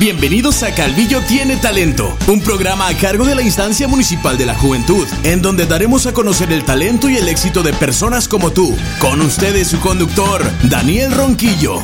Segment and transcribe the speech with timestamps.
[0.00, 4.54] Bienvenidos a Calvillo Tiene Talento, un programa a cargo de la instancia municipal de la
[4.54, 8.76] juventud, en donde daremos a conocer el talento y el éxito de personas como tú.
[8.98, 11.78] Con ustedes su conductor, Daniel Ronquillo.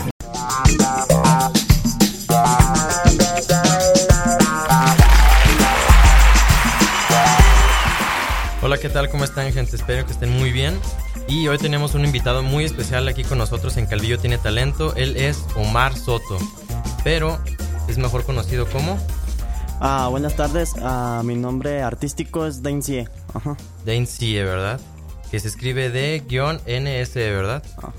[8.61, 9.09] Hola, ¿qué tal?
[9.09, 9.77] ¿Cómo están, gente?
[9.77, 10.79] Espero que estén muy bien.
[11.29, 14.97] Y hoy tenemos un invitado muy especial aquí con nosotros en Calvillo Tiene Talento.
[14.97, 16.39] Él es Omar Soto,
[17.05, 17.41] pero
[17.91, 18.99] es mejor conocido como...
[19.81, 20.75] Ah, buenas tardes.
[20.83, 23.09] Ah, mi nombre artístico es Dane Sie.
[23.35, 23.57] Ajá.
[23.85, 24.81] Dane Sie, ¿verdad?
[25.31, 27.63] Que se escribe D-NS, ¿verdad?
[27.79, 27.93] Ajá.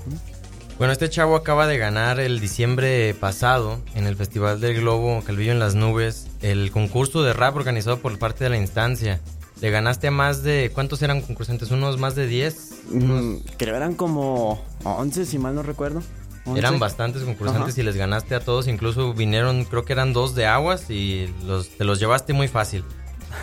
[0.78, 5.52] Bueno, este chavo acaba de ganar el diciembre pasado en el Festival del Globo Calvillo
[5.52, 9.20] en las Nubes el concurso de rap organizado por parte de la instancia.
[9.60, 10.70] Le ganaste a más de...
[10.74, 11.70] ¿Cuántos eran concursantes?
[11.70, 12.70] ¿Unos más de 10?
[12.90, 16.02] Mm, creo eran como 11, si mal no recuerdo.
[16.44, 16.58] 11.
[16.58, 17.80] Eran bastantes concursantes Ajá.
[17.80, 18.66] y les ganaste a todos.
[18.68, 22.84] Incluso vinieron, creo que eran dos de aguas y los, te los llevaste muy fácil.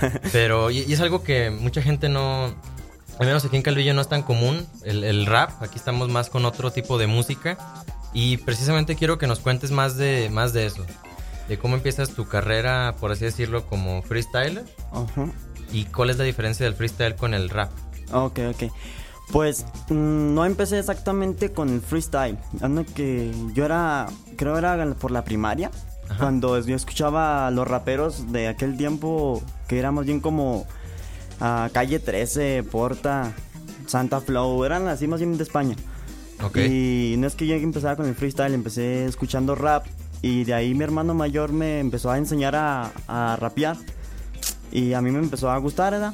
[0.31, 2.53] Pero, y, y es algo que mucha gente no...
[3.20, 5.61] Al menos aquí en Calvillo no es tan común el, el rap.
[5.61, 7.58] Aquí estamos más con otro tipo de música.
[8.14, 10.86] Y precisamente quiero que nos cuentes más de, más de eso.
[11.47, 14.66] De cómo empiezas tu carrera, por así decirlo, como freestyler.
[14.92, 15.30] Ajá.
[15.72, 17.72] Y cuál es la diferencia del freestyle con el rap.
[18.11, 18.72] Ok, ok.
[19.31, 22.38] Pues mm, no empecé exactamente con el freestyle.
[22.95, 25.71] Que yo era, creo era por la primaria.
[26.09, 26.19] Ajá.
[26.19, 30.66] Cuando yo escuchaba a los raperos de aquel tiempo, que éramos bien como
[31.39, 33.33] Calle 13, Porta,
[33.86, 35.75] Santa Flow, eran así más bien de España.
[36.43, 36.58] Ok.
[36.58, 39.86] Y no es que yo empezara con el freestyle, empecé escuchando rap
[40.21, 43.77] y de ahí mi hermano mayor me empezó a enseñar a, a rapear
[44.71, 46.14] y a mí me empezó a gustar, ¿verdad?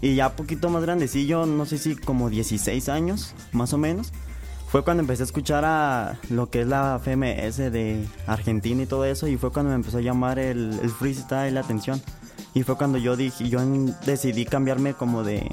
[0.00, 4.12] Y ya poquito más grandecillo, no sé si como 16 años, más o menos,
[4.68, 9.04] fue cuando empecé a escuchar a lo que es la FMS de Argentina y todo
[9.04, 12.02] eso y fue cuando me empezó a llamar el, el freestyle la atención.
[12.54, 13.60] Y fue cuando yo dije, yo
[14.04, 15.48] decidí cambiarme como de...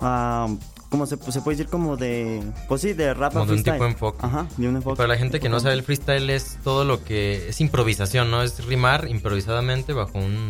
[0.00, 0.48] ah,
[0.90, 1.70] ¿Cómo se, se puede decir?
[1.70, 2.42] Como de...
[2.68, 4.18] Pues sí, de rap Como de un tipo de enfoque.
[4.22, 4.96] Ajá, de un enfoque.
[4.96, 8.42] Para la gente que no sabe, el freestyle es todo lo que es improvisación, ¿no?
[8.42, 10.48] Es rimar improvisadamente bajo un...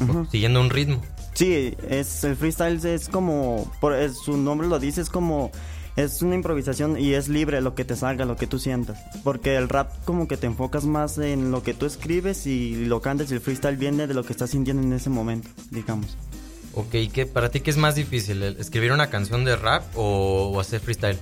[0.00, 0.26] Ujú.
[0.30, 1.02] siguiendo un ritmo.
[1.40, 5.50] Sí, es, el freestyle es como, por, es- su nombre lo dice, es como,
[5.96, 8.98] es una improvisación y es libre lo que te salga, lo que tú sientas.
[9.24, 13.00] Porque el rap como que te enfocas más en lo que tú escribes y lo
[13.00, 16.14] cantas y el freestyle viene de lo que estás sintiendo en ese momento, digamos.
[16.74, 18.42] Ok, ¿qué, ¿para ti qué es más difícil?
[18.42, 21.18] ¿Escribir una canción de rap o, o hacer freestyle?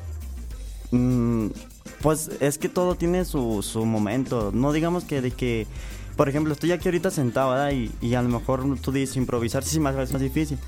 [0.91, 1.51] Mm,
[2.03, 4.51] pues es que todo tiene su, su momento.
[4.53, 5.69] No digamos que de que,
[6.19, 7.71] por ejemplo, estoy aquí ahorita sentado, ¿verdad?
[7.71, 10.59] Y, y a lo mejor tú dices improvisar, sí, más es más difícil.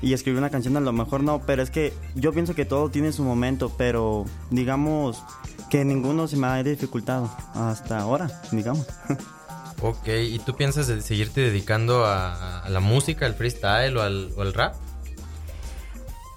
[0.00, 2.90] Y escribir una canción a lo mejor no, pero es que yo pienso que todo
[2.90, 5.20] tiene su momento, pero digamos
[5.68, 8.86] que ninguno se me ha dificultado hasta ahora, digamos.
[9.82, 14.32] Ok, ¿y tú piensas de seguirte dedicando a, a la música, al freestyle o al,
[14.34, 14.76] o al rap?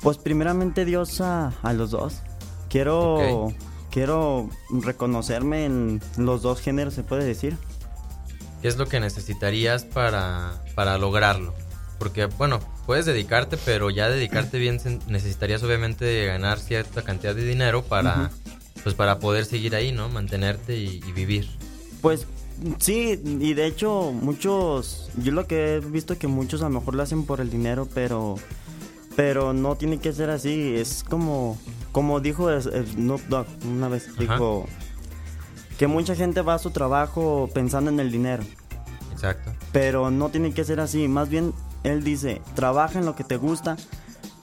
[0.01, 2.23] Pues primeramente Dios a, a los dos.
[2.69, 3.53] Quiero,
[3.89, 7.57] quiero reconocerme en los dos géneros, se puede decir.
[8.61, 11.53] ¿Qué es lo que necesitarías para, para lograrlo?
[11.99, 17.83] Porque, bueno, puedes dedicarte, pero ya dedicarte bien necesitarías obviamente ganar cierta cantidad de dinero
[17.83, 18.29] para,
[18.83, 20.09] pues para poder seguir ahí, ¿no?
[20.09, 21.49] Mantenerte y, y vivir.
[22.01, 22.27] Pues
[22.79, 26.79] sí, y de hecho muchos, yo lo que he visto es que muchos a lo
[26.79, 28.35] mejor lo hacen por el dinero, pero
[29.15, 31.57] pero no tiene que ser así, es como
[31.91, 34.19] como dijo Snoop Dogg una vez, Ajá.
[34.19, 34.67] dijo
[35.77, 38.43] que mucha gente va a su trabajo pensando en el dinero,
[39.11, 39.51] Exacto.
[39.71, 43.37] pero no tiene que ser así, más bien él dice, trabaja en lo que te
[43.37, 43.77] gusta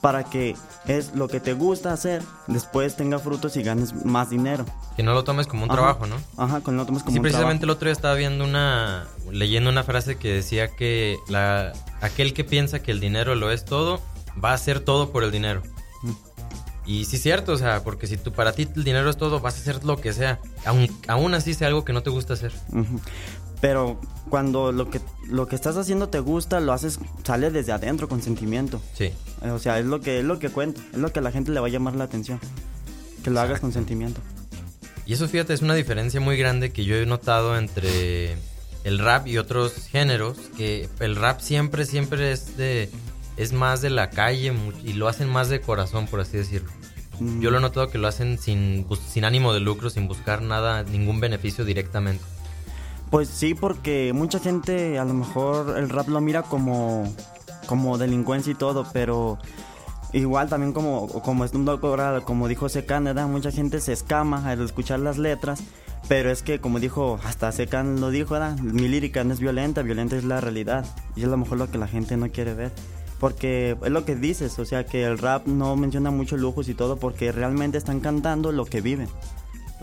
[0.00, 0.54] para que
[0.86, 4.66] es lo que te gusta hacer, después tenga frutos y ganes más dinero.
[4.96, 5.78] Que no lo tomes como un Ajá.
[5.80, 6.16] trabajo, ¿no?
[6.36, 9.70] Ajá, con lo tomes como sí, un precisamente el otro día estaba viendo una, leyendo
[9.70, 11.72] una frase que decía que la,
[12.02, 14.02] aquel que piensa que el dinero lo es todo,
[14.44, 15.62] va a hacer todo por el dinero.
[16.02, 16.10] Mm.
[16.86, 19.40] Y sí es cierto, o sea, porque si tú para ti el dinero es todo,
[19.40, 22.34] vas a hacer lo que sea, aun, aún así sea algo que no te gusta
[22.34, 22.52] hacer.
[23.60, 28.08] Pero cuando lo que lo que estás haciendo te gusta, lo haces sale desde adentro
[28.08, 28.82] con sentimiento.
[28.92, 29.04] Sí.
[29.42, 31.32] Eh, O sea, es lo que es lo que cuenta, es lo que a la
[31.32, 32.38] gente le va a llamar la atención.
[33.22, 34.20] Que lo hagas con sentimiento.
[35.06, 38.36] Y eso, fíjate, es una diferencia muy grande que yo he notado entre
[38.84, 42.90] el rap y otros géneros, que el rap siempre, siempre es de
[43.36, 44.52] es más de la calle
[44.82, 46.70] y lo hacen más de corazón, por así decirlo.
[47.18, 50.42] Mm, Yo lo he notado que lo hacen sin, sin ánimo de lucro, sin buscar
[50.42, 52.24] nada, ningún beneficio directamente.
[53.10, 57.04] Pues sí, porque mucha gente a lo mejor el rap lo mira como
[57.66, 59.38] como delincuencia y todo, pero
[60.12, 64.62] igual también como como Snoop Dogg como dijo ese Canadá, mucha gente se escama al
[64.64, 65.62] escuchar las letras
[66.08, 68.58] Pero es que, como dijo, hasta Secan lo dijo, ¿verdad?
[68.58, 70.84] mi lírica no es violenta, violenta es la realidad.
[71.16, 72.72] Y es a lo mejor lo que la gente no quiere ver.
[73.18, 76.74] Porque es lo que dices, o sea, que el rap no menciona mucho lujos y
[76.74, 79.08] todo porque realmente están cantando lo que viven.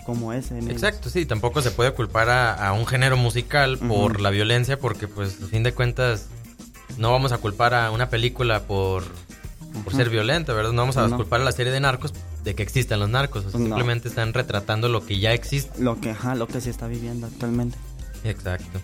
[0.05, 0.51] Como es.
[0.51, 5.07] En Exacto, sí, tampoco se puede culpar a, un género musical por la violencia porque,
[5.07, 6.27] pues, a fin de cuentas,
[6.97, 9.03] no vamos a culpar a una película por,
[9.83, 10.71] por ser violenta, ¿verdad?
[10.71, 12.13] No vamos a culpar a la serie de narcos
[12.43, 13.45] de que existan los narcos.
[13.51, 15.81] simplemente están retratando lo que ya existe.
[15.81, 17.77] Lo que, ajá, lo que se está viviendo actualmente.
[18.23, 18.81] Exacto.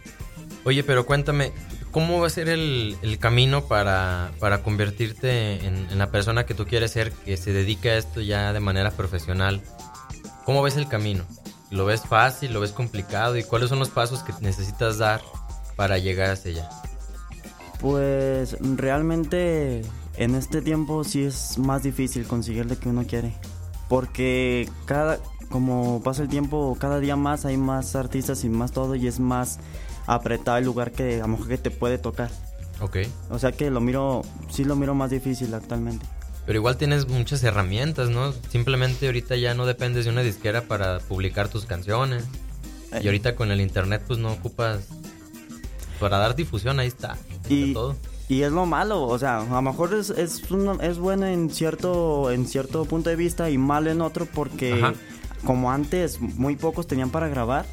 [0.63, 1.53] Oye, pero cuéntame,
[1.97, 6.67] ¿cómo va a ser el, camino para, para convertirte en, en, la persona que tú
[6.67, 9.63] quieres ser, que se dedica a esto ya de manera profesional?
[10.45, 11.23] ¿Cómo ves el camino?
[11.71, 12.53] ¿Lo ves fácil?
[12.53, 13.35] ¿Lo ves complicado?
[13.35, 15.21] ¿Y cuáles son los pasos que necesitas dar
[15.75, 16.69] para llegar hacia allá?
[17.79, 19.81] Pues realmente
[20.17, 23.33] en este tiempo sí es más difícil conseguir lo que uno quiere.
[23.89, 25.17] Porque cada,
[25.49, 29.19] como pasa el tiempo, cada día más hay más artistas y más todo y es
[29.19, 29.57] más
[30.07, 32.31] apretado el lugar que a lo mejor que te puede tocar.
[32.79, 32.97] Ok.
[33.29, 36.05] O sea que lo miro, sí lo miro más difícil actualmente.
[36.45, 38.31] Pero igual tienes muchas herramientas, ¿no?
[38.49, 42.23] Simplemente ahorita ya no dependes de una disquera para publicar tus canciones.
[42.93, 43.01] Y eh.
[43.05, 44.87] ahorita con el internet pues no ocupas
[45.99, 47.17] para dar difusión, ahí está.
[47.49, 47.95] Y, todo.
[48.29, 50.43] y es lo malo, o sea, a lo mejor es, es,
[50.81, 54.81] es bueno en cierto, en cierto punto de vista y malo en otro porque
[55.43, 57.65] como antes muy pocos tenían para grabar,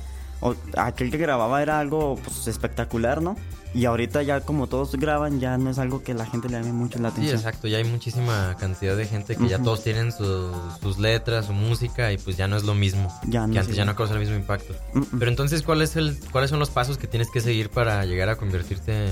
[0.45, 3.35] o aquel que grababa era algo pues, espectacular, ¿no?
[3.73, 6.73] Y ahorita ya como todos graban, ya no es algo que la gente le llame
[6.73, 7.39] mucho la atención.
[7.39, 11.55] Sí, exacto, ya hay muchísima cantidad de gente que ya todos tienen sus letras, su
[11.55, 13.13] música y pues ya no es lo mismo.
[13.27, 14.75] Ya que antes ya no causa el mismo impacto.
[15.19, 18.29] Pero entonces, ¿cuál es el, ¿cuáles son los pasos que tienes que seguir para llegar
[18.29, 19.09] a convertirte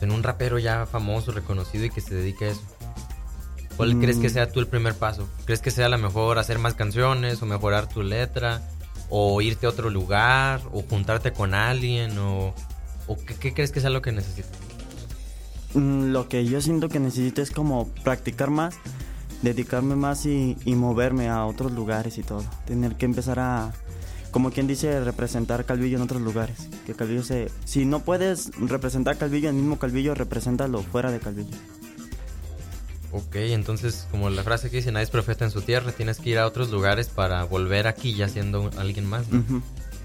[0.00, 2.62] en un rapero ya famoso, reconocido y que se dedique a eso?
[3.76, 4.32] ¿Cuál crees que mm.
[4.32, 5.28] sea tú el primer paso?
[5.44, 8.62] ¿Crees que sea a lo mejor hacer más canciones o mejorar tu letra?
[9.14, 10.62] ¿O irte a otro lugar?
[10.72, 12.16] ¿O juntarte con alguien?
[12.18, 12.54] ¿O
[13.06, 14.52] ¿O qué, crees que es lo que necesitas?
[15.74, 18.76] Mm, lo que yo siento que necesito es como practicar más,
[19.42, 22.44] dedicarme más y, moverme a otros lugares y todo.
[22.64, 23.72] Tener que empezar a,
[24.30, 26.68] como quien dice, representar Calvillo en otros lugares.
[26.86, 27.50] Que Calvillo se...
[27.64, 31.56] Si no puedes representar Calvillo, el mismo Calvillo, represéntalo fuera de Calvillo.
[33.12, 36.30] Ok, entonces como la frase que dice, nadie es profeta en su tierra, tienes que
[36.30, 39.28] ir a otros lugares para volver aquí ya siendo alguien más.
[39.28, 39.62] ¿no?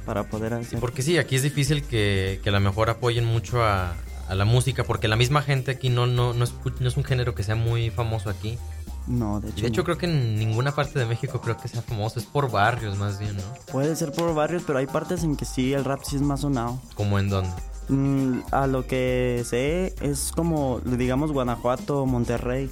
[0.07, 0.80] para poder hacer.
[0.80, 3.94] Porque sí, aquí es difícil que, que a lo mejor apoyen mucho a,
[4.30, 7.36] la música, porque la misma gente aquí no, no, no, es, no es un género
[7.36, 8.57] que sea muy famoso aquí.
[9.06, 9.62] No, de hecho.
[9.62, 12.19] de hecho, creo que en ninguna parte de México creo que sea famoso.
[12.19, 13.44] Es por barrios más bien, ¿no?
[13.71, 16.42] Puede ser por barrios, pero hay partes en que sí, el rap sí es más
[16.42, 16.81] sonado.
[16.95, 17.51] ¿Como en dónde?
[17.88, 22.69] Mm, a lo que sé, es como, digamos, Guanajuato, Monterrey,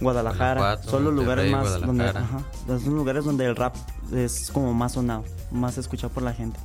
[0.00, 0.82] Guadalajara.
[0.82, 1.80] son los lugares más.
[1.80, 3.74] Donde, ajá, son lugares donde el rap
[4.12, 6.58] es como más sonado, más escuchado por la gente.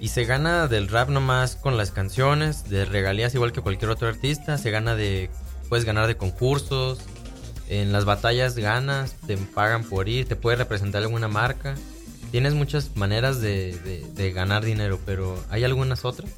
[0.00, 4.08] Y se gana del rap nomás con las canciones, de regalías igual que cualquier otro
[4.08, 4.58] artista.
[4.58, 5.30] Se gana de.
[5.68, 7.00] Puedes ganar de concursos.
[7.68, 11.74] En las batallas ganas, te pagan por ir, te puede representar alguna marca.
[12.30, 16.30] Tienes muchas maneras de, ganar dinero, pero ¿hay algunas otras?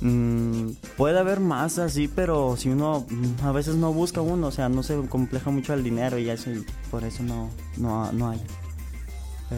[0.00, 4.52] Mm, puede haber más así, pero si uno mm, a veces no busca uno, o
[4.52, 6.50] sea, no se compleja mucho el dinero y eso,
[6.90, 8.40] por eso no, no, no hay.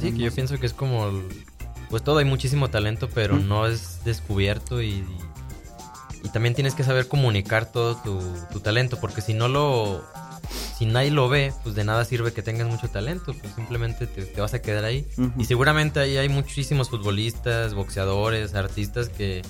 [0.00, 1.10] sí, que yo pienso que es como
[1.90, 5.04] pues todo hay muchísimo talento, pero no es descubierto y,
[6.22, 10.04] y, también tienes que saber comunicar todo tu, talento, porque si no lo,
[10.78, 14.40] si nadie lo ve, pues de nada sirve que tengas mucho talento, pues simplemente te,
[14.40, 15.04] vas a quedar ahí.
[15.36, 19.42] Y seguramente ahí hay muchísimos futbolistas, boxeadores, artistas que,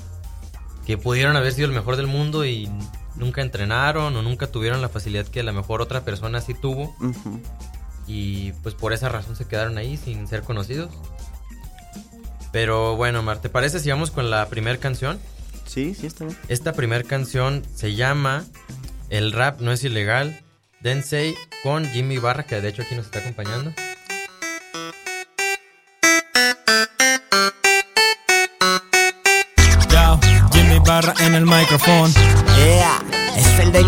[0.87, 2.68] que pudieron haber sido el mejor del mundo y
[3.14, 6.94] nunca entrenaron o nunca tuvieron la facilidad que a lo mejor otra persona sí tuvo.
[8.06, 10.90] Y pues por esa razón se quedaron ahí sin ser conocidos.
[12.52, 15.20] Pero bueno, Mar, ¿te parece si vamos con la primera canción?
[15.66, 16.37] Sí, sí, está bien.
[16.49, 18.44] Esta primera canción se llama
[19.08, 20.40] El rap no es ilegal.
[20.80, 23.72] Densei con Jimmy Barra, que de hecho aquí nos está acompañando.
[31.21, 32.09] En el micrófono.
[32.57, 33.00] Yeah,
[33.35, 33.83] es el de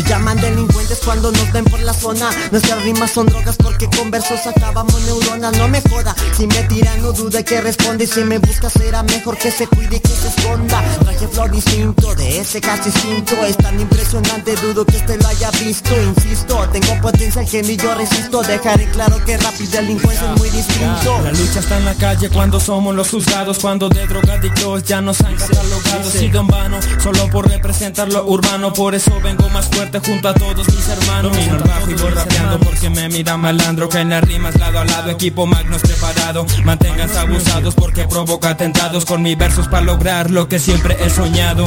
[0.00, 2.30] Nos llaman delincuentes cuando nos ven por la zona.
[2.50, 5.54] Nuestras rimas son drogas porque con versos acabamos neuronas.
[5.58, 8.06] No me joda, si me tiran no dude que responde.
[8.06, 10.82] Si me busca será mejor que se cuide y que se esconda.
[11.00, 13.44] Traje flor distinto de ese casi instinto.
[13.44, 15.90] Es tan impresionante, dudo que este lo haya visto.
[16.00, 18.40] Insisto, tengo potencia, el yo resisto.
[18.42, 21.20] Dejaré claro que rap y delincuencia es muy distinto.
[21.22, 23.58] La lucha está en la calle cuando somos los juzgados.
[23.58, 26.10] Cuando de drogadictos ya nos han catalogado.
[26.10, 28.72] Sido en vano, solo por representar lo urbano.
[28.72, 31.32] Por eso vengo más fuerte fuerte junto a todos mis hermanos.
[31.32, 34.78] Domino el bajo y voy rapeando porque me mira malandro Que en las rimas lado
[34.78, 36.46] a lado, equipo magnos preparado.
[36.64, 41.64] Manténganse abusados porque provoca atentados Con mis versos para lograr lo que siempre he soñado.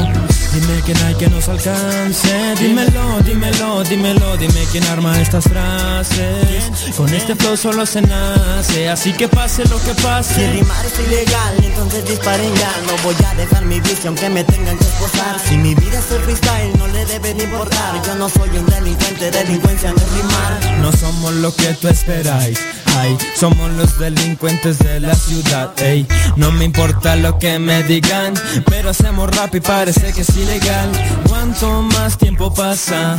[0.54, 6.96] Dime no hay que nos alcance Dímelo, dímelo, dímelo Dime quién arma estas frases.
[6.96, 10.36] Con este flow solo se nace Así que pase lo que pase.
[10.36, 12.72] Si rimar es ilegal, entonces disparen ya.
[12.86, 16.12] No voy a dejar mi vicio aunque me tengan que esposar Si mi vida es
[16.12, 20.12] el freestyle, no le debe de importar Yo no soy un delincuente, delincuencia no es
[20.12, 22.60] rimar No somos lo que tú esperáis
[22.98, 26.06] Ay, somos los delincuentes de la ciudad, ey.
[26.36, 28.34] No me importa lo que me digan
[28.66, 30.90] Pero hacemos rap y parece que es ilegal.
[31.28, 33.18] Cuanto más tiempo pasa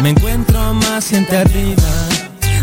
[0.00, 1.82] Me encuentro más gente arriba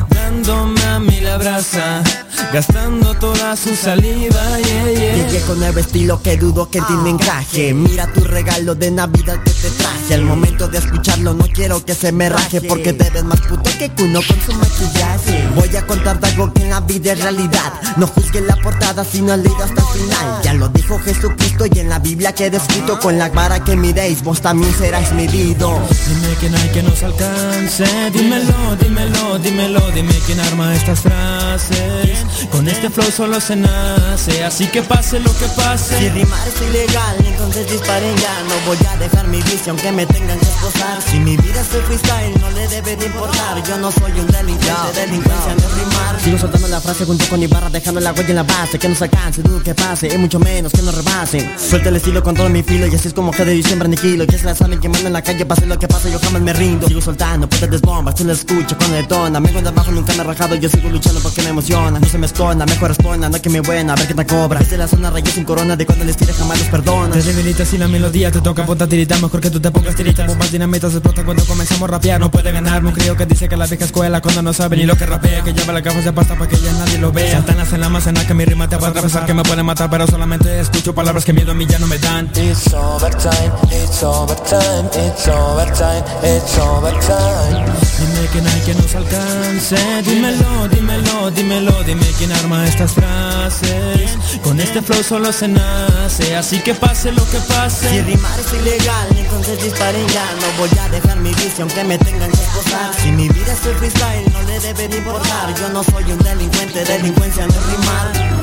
[0.10, 2.03] Dándome a mí la brasa
[2.52, 5.16] Gastando toda su saliva, yeah, yeah.
[5.16, 7.74] Llegué con nuevo estilo que dudo que en ti me encaje.
[7.74, 10.13] Mira tu regalo de navidad que te traje.
[10.13, 13.70] Al momento de escucharlo no quiero que se me raje Porque te ves más puto
[13.78, 15.48] que cuno con su maquillaje.
[15.56, 17.74] Voy a contarte algo que en la vida es realidad.
[17.98, 20.42] No juzgues la portada si no has leído hasta el final.
[20.44, 24.24] Ya lo dijo Jesucristo y en la Biblia queda escrito Con la vara que miréis
[24.24, 27.86] vos también seráis medido Dime que no hay que nos alcance.
[28.12, 29.92] Dímelo, dímelo, dímelo.
[29.92, 35.32] Dime quién arma estas frases Con este flow solo se nace Así que pase lo
[35.38, 38.44] que Si pase rimar es ilegal, entonces disparen ya.
[38.44, 41.01] No voy a dejar mi vicio aunque me tengan que esposar.
[41.01, 43.63] Si mi vida es el freestyle, no le debe de importar.
[43.68, 46.22] Yo no soy un delincuente, delincuencia no rimar.
[46.22, 48.96] Sigo soltando la frase junto con Ibarra Dejando la huella en la base Que no
[48.96, 51.50] se alcance, dudo que pase Y mucho menos que no rebase.
[51.58, 54.25] Suelta el estilo con todo mi filo Y así es como que de diciembre aniquilo.
[54.25, 56.42] Que es la zona que mando en la calle Pase lo que pase, yo jamás
[56.42, 56.88] me rindo.
[56.88, 59.39] Sigo soltando putas bombas Tú lo escucho cuando detona.
[59.39, 62.27] Me de abajo nunca me he rajado Yo sigo luchando porque me emociona se me
[62.27, 64.60] esconda, mejor responda No que me buena, a ver qué te cobra.
[64.60, 67.74] Desde la zona rayos sin corona De cuando les tire jamás los perdona Te debilitas
[67.74, 70.27] y la melodía te toca ponta tirita Mejor que tú te pongas tirita.
[70.27, 72.20] Bombas dinamitas explota cuando comenzamos a rapear.
[72.20, 74.86] No puede ganarme un crío que dice que la vieja escuela Cuando no sabe ni
[74.86, 75.43] lo que rapea.
[75.43, 77.32] Que lleva las gafas de pasta para que ya nadie lo vea.
[77.32, 79.89] Satanás en la almacena que mi rima te va a atravesar Que me puede matar
[79.89, 82.29] pero solamente escucho palabras que miedo a mí ya no me dan.
[82.36, 87.74] It's overtime, it's overtime, it's overtime, it's overtime.
[87.98, 94.17] Dime que no hay que nos alcance Dímelo, dímelo, dímelo Dime quién arma estas frases.
[94.43, 98.53] Con este flow solo se nace Así que pase lo que Si pase rimar es
[98.53, 102.93] ilegal, entonces disparen ya No voy a dejar mi vicio aunque me tengan que esposar.
[103.01, 105.53] Si mi vida es el freestyle, no le debe de importar.
[105.55, 108.33] Yo no soy un delincuente, delincuencia no es rimar.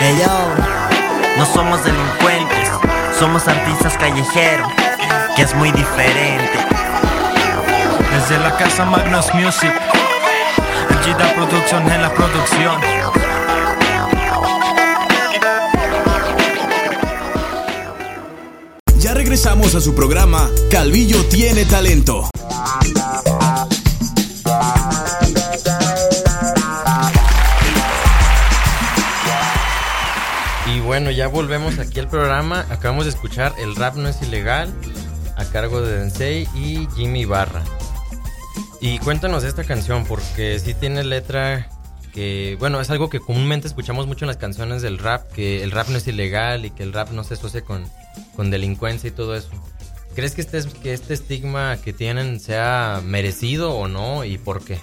[0.00, 2.70] Hey yo, no somos delincuentes,
[3.18, 4.68] somos artistas callejeros,
[5.36, 6.58] que es muy diferente.
[8.12, 9.72] Desde la casa Magnus Music
[11.04, 12.80] Gita Producción en la producción
[18.98, 22.28] Ya regresamos a su programa Calvillo tiene talento.
[30.66, 32.66] Y bueno, ya volvemos aquí al programa.
[32.70, 34.72] Acabamos de escuchar El rap no es ilegal
[35.36, 37.62] a cargo de Densei y Jimmy Barra.
[38.82, 41.68] Y cuéntanos esta canción porque sí tiene letra
[42.12, 45.70] que, bueno, es algo que comúnmente escuchamos mucho en las canciones del rap, que el
[45.70, 47.84] rap no es ilegal y que el rap no se asocia con,
[48.34, 49.50] con delincuencia y todo eso.
[50.16, 54.80] ¿Crees que este, que este estigma que tienen sea merecido o no y por qué?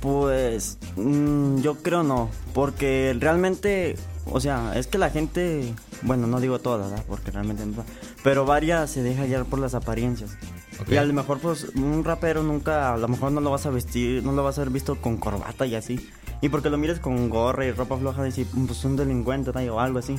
[0.00, 6.40] Pues mm, yo creo no, porque realmente, o sea, es que la gente, bueno, no
[6.40, 7.04] digo todas, ¿verdad?
[7.06, 7.84] porque realmente no,
[8.22, 10.30] pero varias se deja guiar por las apariencias.
[10.80, 10.90] Ok.
[10.90, 13.70] Y a lo mejor pues un rapero nunca, a lo mejor no lo vas a
[13.70, 16.10] vestir, no lo vas a ver visto con corbata y así.
[16.40, 19.74] Y porque lo mires con gorra y ropa floja, decir, pues un delincuente ¿no?
[19.74, 20.16] o algo así.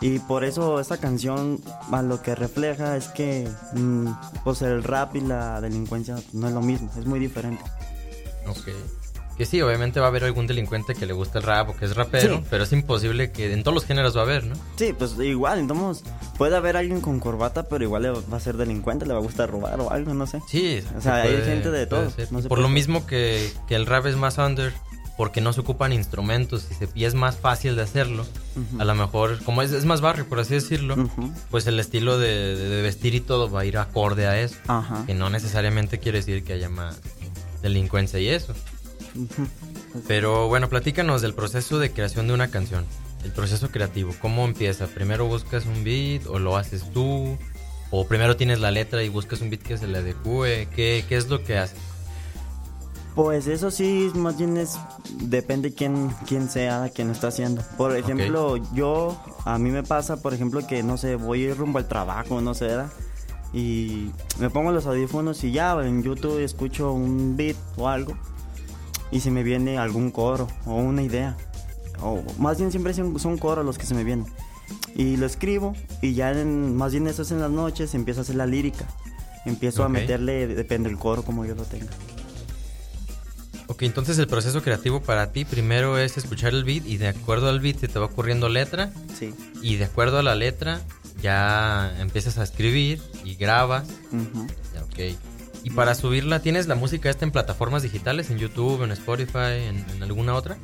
[0.00, 1.60] Y por eso esta canción
[1.92, 4.08] a lo que refleja es que mm,
[4.42, 7.62] pues el rap y la delincuencia no es lo mismo, es muy diferente.
[8.48, 8.68] Ok.
[9.38, 11.86] Que sí, obviamente va a haber algún delincuente que le gusta el rap o que
[11.86, 12.44] es rapero, Sí.
[12.50, 14.54] pero es imposible que en todos los géneros va a haber, ¿no?
[14.76, 16.04] Sí, pues igual, entonces
[16.38, 19.22] puede haber alguien con corbata, pero igual le va a ser delincuente, le va a
[19.22, 20.40] gustar robar o algo, no sé.
[20.48, 22.30] Sí, O sea, se hay gente de todo, ser.
[22.30, 24.72] no se Por lo mismo que, que el rap es más under,
[25.16, 28.26] porque no se ocupan instrumentos y, se- y es más fácil de hacerlo.
[28.78, 30.96] A lo mejor, como es, es más barrio, por así decirlo,
[31.50, 34.56] pues el estilo de, vestir y todo va a ir acorde a eso.
[34.68, 35.04] Ajá.
[35.06, 36.98] Que no necesariamente quiere decir que haya más
[37.62, 38.54] delincuencia y eso.
[40.08, 42.84] Pero bueno, platícanos del proceso de creación de una canción.
[43.24, 44.86] El proceso creativo, ¿cómo empieza?
[44.86, 47.38] ¿Primero buscas un beat o lo haces tú?
[47.90, 50.68] ¿O primero tienes la letra y buscas un beat que se le adecue?
[50.74, 51.78] ¿Qué, qué es lo que haces?
[53.14, 54.78] Pues eso sí, más bien es,
[55.20, 57.62] depende quién, quién sea, quién lo está haciendo.
[57.76, 61.86] Por ejemplo, yo, a mí me pasa, por ejemplo, que no sé, voy rumbo al
[61.86, 62.90] trabajo, no sé, ¿verdad?
[63.52, 68.16] Y me pongo los audífonos y ya en YouTube escucho un beat o algo
[69.12, 71.36] y se me viene algún coro o una idea.
[72.00, 74.26] O más bien siempre son, coros los que se me vienen.
[74.96, 78.22] Y lo escribo y ya en, más bien eso es en las noches, empiezo a
[78.22, 78.86] hacer la lírica.
[79.44, 79.92] Empiezo a Ok.
[79.92, 81.90] meterle, depende del coro como yo lo tenga.
[83.68, 87.48] Ok, entonces el proceso creativo para ti primero es escuchar el beat y de acuerdo
[87.48, 89.32] al beat se te va ocurriendo letra Sí.
[89.62, 90.80] y de acuerdo a la letra
[91.22, 93.84] ya empiezas a escribir y grabas.
[94.10, 94.46] Ujú.
[94.74, 95.16] Ya, Ok.
[95.64, 98.30] Y para subirla, ¿tienes la música esta en plataformas digitales?
[98.30, 100.58] ¿En YouTube, en Spotify, en, alguna otra?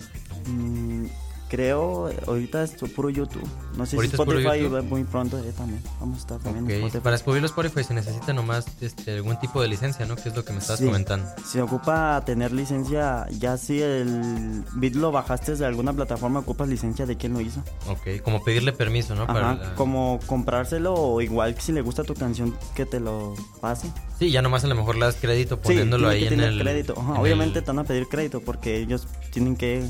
[0.47, 1.07] Mm,
[1.49, 3.47] creo, ahorita es puro YouTube.
[3.77, 4.75] No sé Ahorita si es Spotify YouTube.
[4.77, 5.83] va muy pronto eh, también.
[6.01, 6.77] Vamos a estar también en Ok.
[6.79, 7.01] Spotify.
[7.05, 10.17] Para subirlo a Spotify se necesita nomás este, algún tipo de licencia, ¿no?
[10.17, 10.87] Que es lo que me estabas Sí.
[10.87, 11.27] comentando.
[11.45, 17.07] Se ocupa tener licencia, ya si el beat lo bajaste de alguna plataforma, ocupas licencia
[17.07, 17.63] de quién lo hizo.
[17.89, 19.23] Ok, como pedirle permiso, ¿no?
[19.23, 23.35] Ajá, la- como comprárselo o igual que si le gusta tu canción que te lo
[23.61, 23.91] pase.
[24.19, 26.59] Sí, ya nomás a lo mejor le das crédito poniéndolo ahí que en el...
[26.61, 26.95] crédito.
[26.99, 29.85] Ajá, en obviamente el- te van a pedir crédito porque ellos tienen que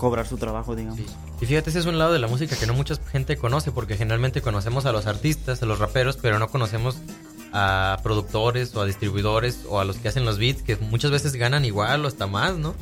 [0.00, 0.98] cobrar su trabajo, digamos.
[0.98, 1.06] Sí.
[1.42, 3.96] Y fíjate, ese es un lado de la música que no mucha gente conoce, porque
[3.96, 6.96] generalmente conocemos a los artistas, a los raperos, pero no conocemos
[7.52, 11.34] a productores o a distribuidores o a los que hacen los beats, que muchas veces
[11.34, 12.74] ganan igual o hasta más, ¿no?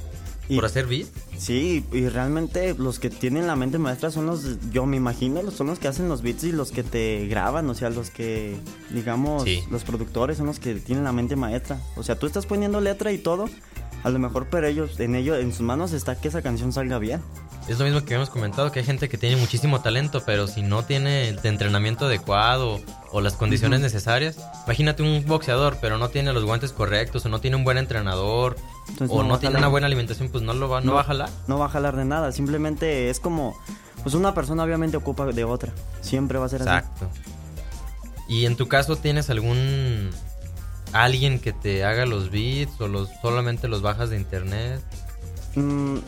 [0.50, 1.10] Y- Por hacer beats.
[1.36, 5.66] Sí, y realmente los que tienen la mente maestra son los, yo me imagino, son
[5.68, 8.56] los que hacen los beats y los que te graban, o sea, los que,
[8.90, 9.62] digamos, Sí.
[9.70, 11.80] los productores son los que tienen la mente maestra.
[11.96, 13.44] O sea, tú estás poniendo letra y todo,
[14.04, 16.98] a lo mejor, pero ellos, en ellos, en sus manos está que esa canción salga
[16.98, 17.20] bien.
[17.68, 20.62] Es lo mismo que habíamos comentado, que hay gente que tiene muchísimo talento, pero si
[20.62, 22.80] no tiene el entrenamiento adecuado
[23.12, 27.40] o las condiciones necesarias, imagínate un boxeador, pero no tiene los guantes correctos o no
[27.40, 28.56] tiene un buen entrenador
[28.88, 29.58] Entonces, o no tiene jalar.
[29.60, 30.94] una buena alimentación, pues no lo va, no, No.
[30.94, 31.28] va a jalar.
[31.46, 33.54] No va a jalar de nada, simplemente es como,
[34.02, 36.70] pues una persona obviamente ocupa de otra, siempre va a ser así.
[36.70, 37.10] Exacto.
[38.28, 40.08] ¿Y en tu caso tienes algún
[40.92, 44.82] alguien que te haga los beats o los solamente los bajas de internet?
[45.54, 45.98] Mm,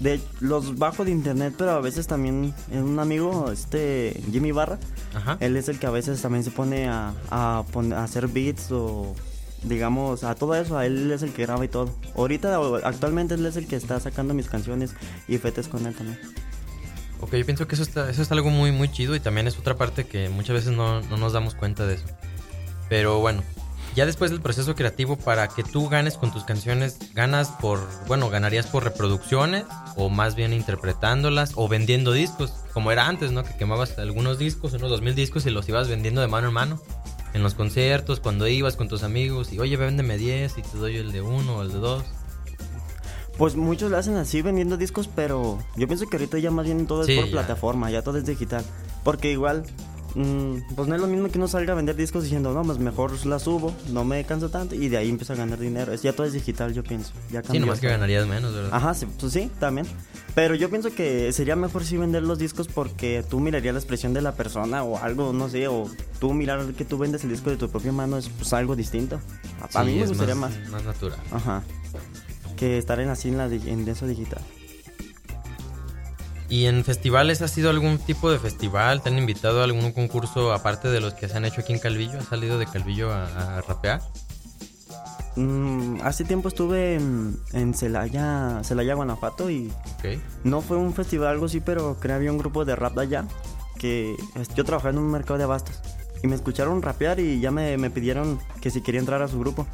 [0.00, 4.78] de los bajo de internet, pero a veces también eh, un amigo, este Jimmy Barra,
[5.14, 5.36] Ajá.
[5.40, 7.64] él es el que a veces también se pone a, a,
[7.96, 9.14] hacer beats o
[9.64, 11.92] digamos a todo eso, a él es el que graba y todo.
[12.16, 14.94] Ahorita actualmente él es el que está sacando mis canciones
[15.26, 16.18] y fetes con él también.
[17.20, 19.58] Ok, yo pienso que eso, está, eso es algo muy, muy chido y también es
[19.58, 22.06] otra parte que muchas veces no, no nos damos cuenta de eso.
[22.88, 23.42] Pero bueno,
[23.98, 28.30] ya después del proceso creativo, para que tú ganes con tus canciones, ganas por, bueno,
[28.30, 29.64] ganarías por reproducciones
[29.96, 33.42] o más bien interpretándolas o vendiendo discos, como era antes, ¿no?
[33.42, 36.54] Que quemabas algunos discos, unos dos mil discos y los ibas vendiendo de mano en
[36.54, 36.80] mano.
[37.34, 40.96] En los conciertos, cuando ibas con tus amigos y, oye, véndeme 10 y te doy
[40.96, 42.04] el de uno o el de dos.
[43.36, 46.86] Pues muchos lo hacen así vendiendo discos, pero yo pienso que ahorita ya más bien
[46.86, 47.32] todo Sí, es por ya.
[47.32, 48.64] plataforma, ya todo es digital.
[49.04, 49.64] Porque igual,
[50.74, 53.24] pues no es lo mismo que uno salga a vender discos diciendo, no, pues mejor
[53.26, 55.92] la subo, no me canso tanto y de ahí empiezo a ganar dinero.
[55.92, 57.12] Es, ya todo es digital, yo pienso.
[57.30, 58.70] Ya Sí, nomás que ganarías menos, ¿verdad?
[58.72, 59.86] Ajá, sí, pues sí, también.
[60.34, 64.12] Pero yo pienso que sería mejor sí vender los discos porque tú mirarías la expresión
[64.14, 65.88] de la persona o algo, no sé, o
[66.20, 69.20] tú mirar que tú vendes el disco de tu propia mano es pues algo distinto.
[69.60, 70.52] A, Sí, mí me gustaría más.
[70.70, 71.18] Más natural.
[71.32, 71.62] Ajá.
[72.56, 74.42] Que estar en así en, la, en eso digital.
[76.48, 79.02] ¿Y en festivales ha sido algún tipo de festival?
[79.02, 81.78] ¿Te han invitado a algún concurso aparte de los que se han hecho aquí en
[81.78, 82.18] Calvillo?
[82.18, 84.00] ¿Has salido de Calvillo a, a rapear?
[85.36, 89.70] Mm, hace tiempo estuve en, Celaya, Celaya, Guanajuato y
[90.42, 93.02] no fue un festival algo así, pero creo que había un grupo de rap de
[93.02, 93.24] allá
[93.78, 94.16] que
[94.56, 95.76] yo trabajaba en un mercado de abastos
[96.22, 99.38] y me escucharon rapear y ya me, me pidieron que si quería entrar a su
[99.38, 99.66] grupo.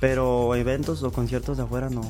[0.00, 2.00] Pero eventos o conciertos de afuera no,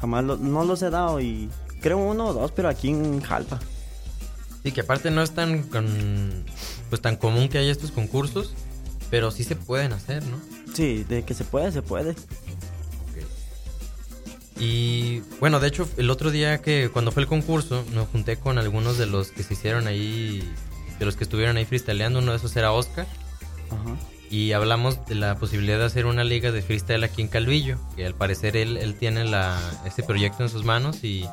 [0.00, 1.48] jamás lo- no los he dado y
[1.80, 3.58] creo uno o dos, pero aquí en Jalpa.
[4.62, 6.44] Sí, que aparte no es tan, con-
[6.90, 8.52] pues, tan común que haya estos concursos,
[9.10, 10.36] pero sí se pueden hacer, ¿no?
[10.74, 12.14] Sí, de que se puede, se puede.
[14.58, 18.58] Y bueno, de hecho, el otro día que cuando fue el concurso, me junté con
[18.58, 20.46] algunos de los que se hicieron ahí,
[20.98, 22.18] de los que estuvieron ahí freestyleando.
[22.18, 23.06] Uno de esos era Oscar.
[23.70, 23.96] Ajá.
[24.28, 28.04] Y hablamos de la posibilidad de hacer una liga de freestyle aquí en Calvillo, que
[28.06, 31.24] al parecer él, él tiene la, este proyecto en sus manos y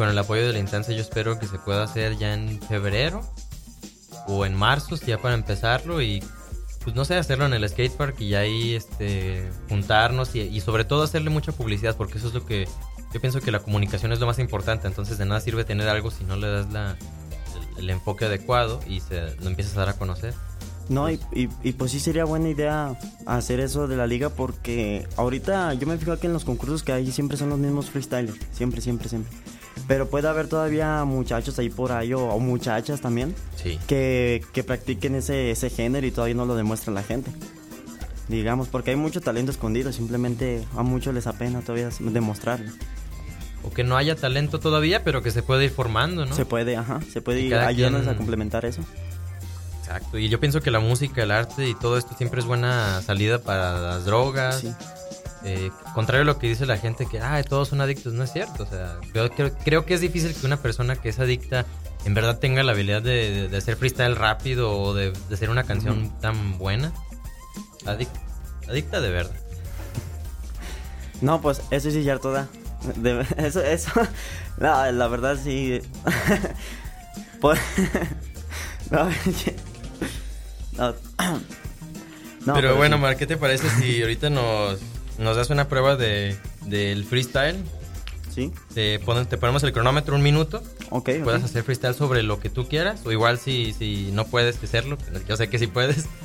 [0.00, 3.20] con el apoyo de la instancia yo espero que se pueda hacer ya en febrero
[4.28, 6.24] o en marzo, ya para empezarlo y
[6.82, 11.02] pues no sé, hacerlo en el skatepark y ahí este, juntarnos y, y sobre todo
[11.02, 12.66] hacerle mucha publicidad porque eso es lo que
[13.12, 16.10] yo pienso que la comunicación es lo más importante, entonces de nada sirve tener algo
[16.10, 16.96] si no le das la,
[17.76, 20.32] el, el enfoque adecuado y se lo empiezas a dar a conocer.
[20.88, 25.06] No, y, y, y pues sí sería buena idea hacer eso de la liga porque
[25.18, 28.38] ahorita yo me fijo que en los concursos que hay siempre son los mismos freestylers,
[28.54, 29.30] siempre, siempre, siempre.
[29.88, 33.78] Pero puede haber todavía muchachos ahí por ahí o, o muchachas también Sí.
[33.86, 37.30] que, que practiquen ese, ese género y todavía no lo demuestra la gente.
[38.28, 42.70] Digamos, porque hay mucho talento escondido, simplemente a muchos les apena todavía demostrarlo.
[43.64, 46.34] O que no haya talento todavía, pero que se puede ir formando, ¿no?
[46.36, 48.82] Se puede, ajá, se puede ir ayudándonos quien- a complementar eso.
[49.80, 50.18] Exacto.
[50.18, 53.40] Y yo pienso que la música, el arte y todo esto siempre es buena salida
[53.40, 54.60] para las drogas.
[54.60, 54.72] Sí.
[55.44, 58.32] Eh, contrario a lo que dice la gente que "Ay, todos son adictos, no es
[58.32, 58.64] cierto.
[58.64, 61.64] O sea, yo creo, creo que es difícil que una persona que es adicta
[62.04, 65.48] en verdad tenga la habilidad de, de- de hacer freestyle rápido o de, de hacer
[65.50, 66.92] una canción tan buena.
[67.86, 68.08] Adic-
[68.68, 69.34] adicta de verdad.
[71.20, 72.48] No, pues eso sí es cierto, da.
[72.96, 73.90] De- eso, eso.
[74.58, 75.80] No, la verdad sí.
[77.40, 77.56] Por-
[78.90, 79.08] no,
[80.76, 80.94] no.
[82.46, 83.02] No, pero, bueno, sí.
[83.02, 84.80] Mar, ¿qué te parece si ahorita nos,
[85.20, 87.56] nos das una prueba de, del freestyle?
[88.34, 90.62] Sí, Te, ponen- te ponemos el cronómetro un minuto.
[90.90, 91.10] ok.
[91.24, 93.00] Puedes hacer freestyle sobre lo que tú quieras.
[93.04, 94.96] O igual si, si no puedes hacerlo,
[95.28, 96.06] yo sé que sí puedes.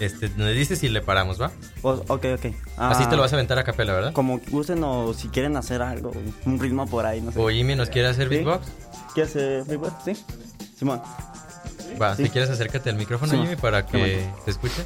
[0.00, 1.52] Este, me dices y le paramos, ¿va?
[1.80, 2.46] Pues, ok, ok.
[2.76, 4.12] Así Ah, te lo vas a aventar a capela, ¿verdad?
[4.12, 6.10] Como gusten o si quieren hacer algo,
[6.44, 7.38] un ritmo por ahí, no sé.
[7.38, 8.34] O Jimmy nos quiere hacer Sí.
[8.36, 8.66] beatbox.
[9.14, 9.92] ¿Quieres hacer beatbox?
[10.04, 10.24] Sí.
[10.76, 11.00] Simón.
[12.00, 12.24] Va, Sí.
[12.24, 13.32] si quieres acércate al micrófono.
[13.32, 14.34] Jimmy, para que Simón.
[14.44, 14.82] te escuche.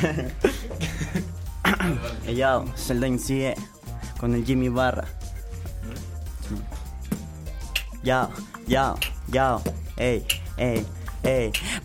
[2.24, 3.54] Hey, yo, CE
[4.18, 5.04] con el Jimmy Barra.
[8.02, 8.28] Yo,
[8.66, 8.96] yo,
[9.28, 9.62] yo,
[9.96, 10.24] ey,
[10.56, 10.86] ey,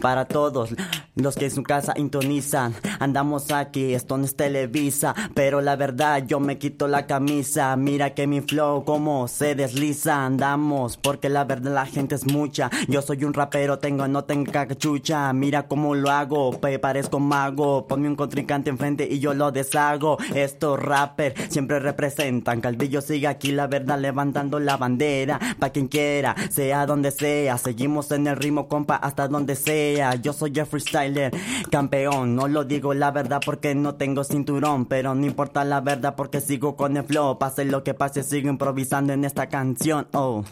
[0.01, 0.73] para todos
[1.15, 6.23] los que en su casa intonizan, andamos aquí, esto no es Televisa, pero la verdad
[6.25, 11.45] yo me quito la camisa, mira que mi flow como se desliza, andamos, porque la
[11.45, 15.95] verdad la gente es mucha, yo soy un rapero, tengo, no tengo cachucha, mira cómo
[15.95, 21.79] lo hago, parezco mago, ponme un contrincante enfrente y yo lo deshago, estos rappers siempre
[21.79, 27.57] representan, Caldillo sigue aquí, la verdad levantando la bandera, pa' quien quiera, sea donde sea,
[27.57, 31.31] seguimos en el ritmo compa hasta donde sea, yo soy el freestyler,
[31.69, 36.15] campeón, no lo digo la verdad porque no tengo cinturón, pero no importa la verdad
[36.15, 40.43] porque sigo con el flow, pase lo que pase, sigo improvisando en esta canción, oh.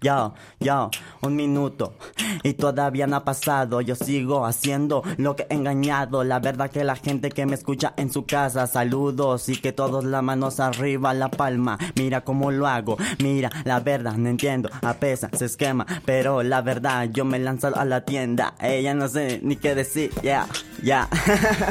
[0.00, 0.90] Yo, yo,
[1.20, 1.94] un minuto
[2.42, 3.80] y todavía no ha pasado.
[3.80, 6.24] Yo sigo haciendo lo que he engañado.
[6.24, 10.04] La verdad que la gente que me escucha en su casa, saludos y que todos
[10.04, 11.78] las manos arriba, la palma.
[11.96, 12.96] Mira cómo lo hago.
[13.18, 14.70] Mira, la verdad no entiendo.
[14.82, 18.54] A pesar se esquema, pero la verdad yo me lanzo a la tienda.
[18.60, 20.10] Ella no sé ni qué decir.
[20.22, 20.46] Ya,
[20.82, 21.08] ya.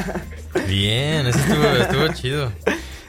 [0.68, 2.52] Bien, eso estuvo, estuvo chido.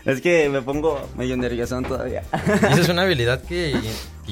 [0.06, 2.24] es que me pongo medio nervioso todavía.
[2.34, 3.76] Esa es una habilidad que,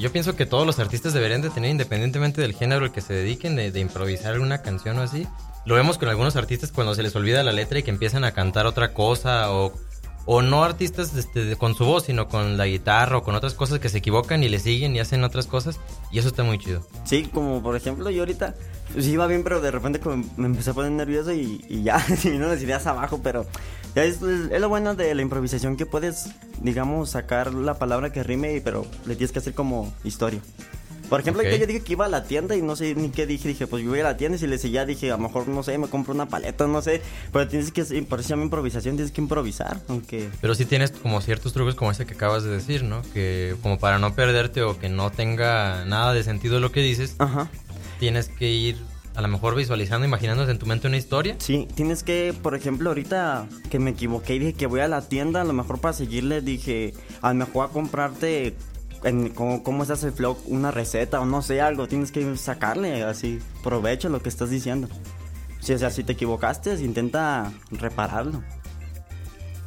[0.00, 3.14] yo pienso que todos los artistas deberían de tener independientemente del género al que se
[3.14, 5.26] dediquen, de, de improvisar alguna canción o así.
[5.66, 8.32] Lo vemos con algunos artistas cuando se les olvida la letra y que empiezan a
[8.32, 9.74] cantar otra cosa o,
[10.32, 13.80] o no artistas este, con su voz, sino con la guitarra o con otras cosas
[13.80, 15.80] que se equivocan y le siguen y hacen otras cosas
[16.12, 16.86] y eso está muy chido.
[17.02, 18.54] Sí, como por ejemplo, yo ahorita
[18.92, 22.30] pues, iba bien, pero de repente como me empecé a poner nervioso y, ya se
[22.30, 23.44] vino las ideas abajo, pero
[23.96, 28.22] ya es, es lo bueno de la improvisación que puedes, digamos, sacar la palabra que
[28.22, 30.40] rime, pero le tienes que hacer como historia.
[31.10, 31.46] Por ejemplo, Ok.
[31.48, 33.48] ahorita yo dije que iba a la tienda y no sé ni qué dije.
[33.48, 35.48] Dije, pues yo voy a la tienda y si le seguía dije, a lo mejor,
[35.48, 37.02] no sé, me compro una paleta, no sé.
[37.32, 40.30] Pero tienes que, por eso improvisación, tienes que improvisar, aunque...
[40.40, 43.02] Pero sí tienes como ciertos trucos como ese que acabas de decir, ¿no?
[43.12, 47.16] Que como para no perderte o que no tenga nada de sentido lo que dices,
[47.18, 47.50] Ajá.
[47.98, 48.76] tienes que ir
[49.16, 51.34] a lo mejor visualizando, imaginándote en tu mente una historia.
[51.38, 55.02] Sí, tienes que, por ejemplo, ahorita que me equivoqué y dije que voy a la
[55.02, 58.54] tienda, a lo mejor para seguirle dije, a lo mejor a comprarte,
[59.04, 60.36] en, como, ¿cómo se hace el flow?
[60.46, 64.88] Una receta o no sé, algo, tienes que sacarle así, provecho lo que estás diciendo.
[65.60, 68.42] Si, o sea, si te equivocaste, intenta repararlo.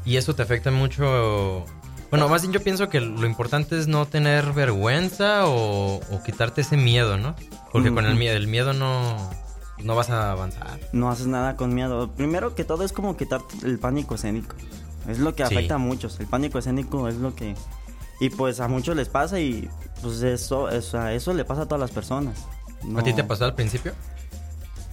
[0.06, 1.66] Y eso te afecta mucho.
[2.10, 6.62] Bueno, más bien yo pienso que lo importante es no tener vergüenza o, o quitarte
[6.62, 7.36] ese miedo, ¿no?
[7.72, 9.32] Porque con el miedo, el miedo no,
[9.80, 10.80] no vas a avanzar.
[10.92, 12.12] No haces nada con miedo.
[12.14, 14.56] Primero que todo es como quitarte el pánico escénico.
[15.08, 15.56] Es lo que Sí.
[15.56, 16.20] afecta a muchos.
[16.20, 17.56] El pánico escénico es lo que...
[18.24, 19.68] Y pues a muchos les pasa y
[20.02, 22.46] pues eso, eso, a eso le pasa a todas las personas.
[22.96, 23.92] ¿A ti te pasó al principio?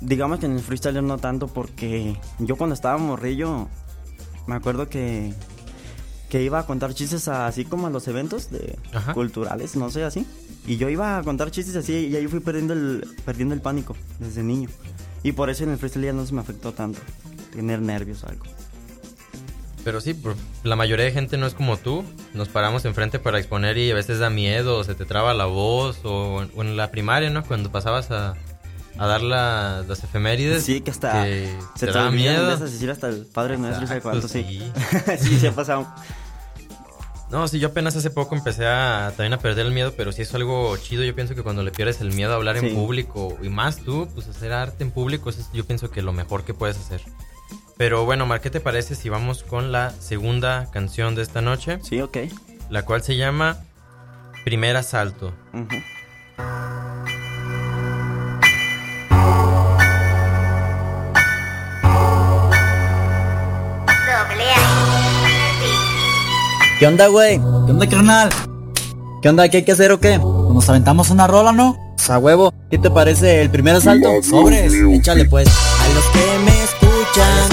[0.01, 3.69] Digamos que en el freestyle no tanto porque yo cuando estaba morrillo
[4.49, 5.33] me acuerdo que
[6.29, 9.15] que iba a contar chistes a- así como a los eventos de Ajá.
[9.15, 10.27] culturales, no sé así.
[10.67, 13.95] Y yo iba a contar chistes así y ahí fui perdiendo el perdiendo el pánico
[14.19, 14.69] desde niño.
[15.23, 17.01] Y por eso en el freestyle ya no se me afectó tanto
[17.53, 18.45] tener nervios o algo.
[19.85, 20.15] Pero sí,
[20.63, 22.05] la mayoría de gente no es como tú.
[22.35, 25.47] Nos paramos enfrente para exponer y a veces da miedo, o se te traba la
[25.47, 27.43] voz, o, o en la primaria, ¿no?
[27.45, 28.35] Cuando pasabas a,
[28.99, 30.63] a dar la- las efemérides.
[30.65, 32.57] Sí, que hasta que se te olvidan miedo.
[32.59, 34.45] decir hasta el Padre Nuestro y Exacto, cuánto, sí.
[34.47, 34.73] sí.
[35.19, 35.87] sí, se ha pasado.
[37.31, 40.23] No, sí, yo apenas hace poco empecé a también a perder el miedo, pero sí
[40.23, 41.05] es algo chido.
[41.05, 42.67] Yo pienso que cuando le pierdes el miedo a hablar Sí.
[42.67, 46.03] en público, y más tú, pues hacer arte en público, eso es yo pienso que
[46.03, 47.01] lo mejor que puedes hacer.
[47.81, 51.79] Pero bueno, Mar, ¿qué te parece si vamos con la segunda canción de esta noche?
[51.83, 52.19] Sí, ok.
[52.69, 53.57] La cual se llama
[54.45, 55.33] Primer Asalto.
[55.55, 55.67] Ujú.
[66.79, 67.39] ¿Qué onda, güey?
[67.39, 68.29] ¿Qué onda, carnal?
[69.23, 69.49] ¿Qué onda?
[69.49, 70.19] ¿Qué hay que hacer o qué?
[70.19, 71.79] Nos aventamos una rola, ¿no?
[72.11, 72.53] A huevo.
[72.71, 74.23] ¿Qué te parece el primer asalto?
[74.23, 74.75] Sobres.
[74.75, 75.49] Échale pues.
[75.49, 76.80] A los que me
[77.11, 77.49] escuchan,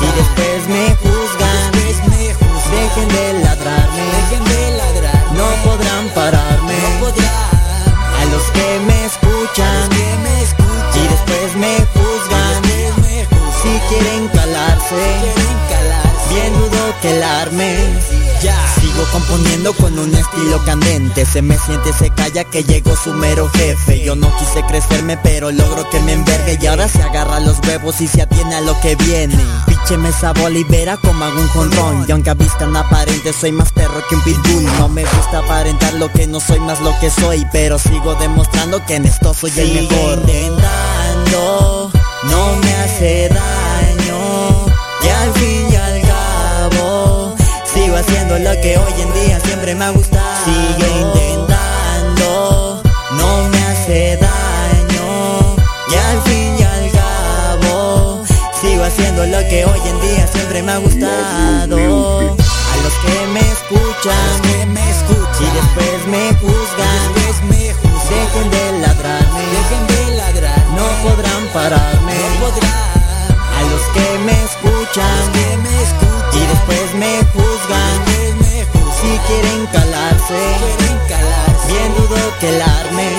[0.00, 4.06] y después me juzgan, dejen de ladrarme,
[5.34, 6.74] no podrán pararme.
[8.18, 9.88] A los que me escuchan,
[10.94, 12.62] y después me juzgan,
[13.62, 15.04] si quieren calarse,
[16.28, 18.09] bien dudo que la arme.
[19.12, 21.24] Componiendo con un estilo candente.
[21.26, 24.04] Se me siente, se calla que llegó su mero jefe.
[24.04, 26.58] Yo no quise crecerme pero logro que me envergue.
[26.60, 29.36] Y ahora se agarra los huevos y se atiene a lo que viene.
[29.66, 32.04] Pinche mesa bolivera como hago un jonrón.
[32.08, 34.64] Y aunque a vista no aparente soy más perro que un pitbull.
[34.78, 38.84] No me gusta aparentar lo que no soy más lo que soy Pero sigo demostrando
[38.86, 40.18] que en esto soy el mejor.
[40.20, 41.90] Intentando,
[42.24, 43.59] no me hace daño
[48.60, 50.44] que hoy en día siempre me ha gustado.
[50.44, 55.56] Sigue intentando, no me hace daño.
[55.90, 58.22] Y al fin y al cabo
[58.60, 61.76] Sigo haciendo lo que hoy en día siempre me ha gustado.
[61.76, 64.40] A los que me escuchan,
[65.40, 67.14] y después me juzgan
[68.10, 71.99] Dejen de ladrarme, no podrán pararme
[81.72, 83.10] bien dudo que la armen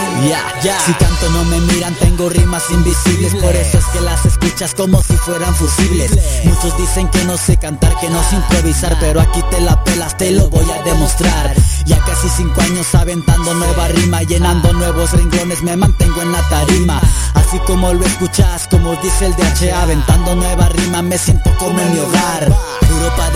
[0.86, 3.34] Si canto no me miran, tengo rimas invisibles.
[3.36, 6.12] Por eso es que las escuchas como si fueran fusibles.
[6.44, 10.18] Muchos dicen que no sé cantar, que no sé improvisar Pero aquí te la pelas,
[10.18, 11.54] te lo voy a demostrar.
[11.86, 17.02] Ya casi cinco años aventando nueva rima Llenando nuevos renglones, me mantengo en la tarima.
[17.34, 21.94] Así como lo escuchas, como dice el DHA Aventando nueva rima, me siento como en
[21.94, 22.71] mi hogar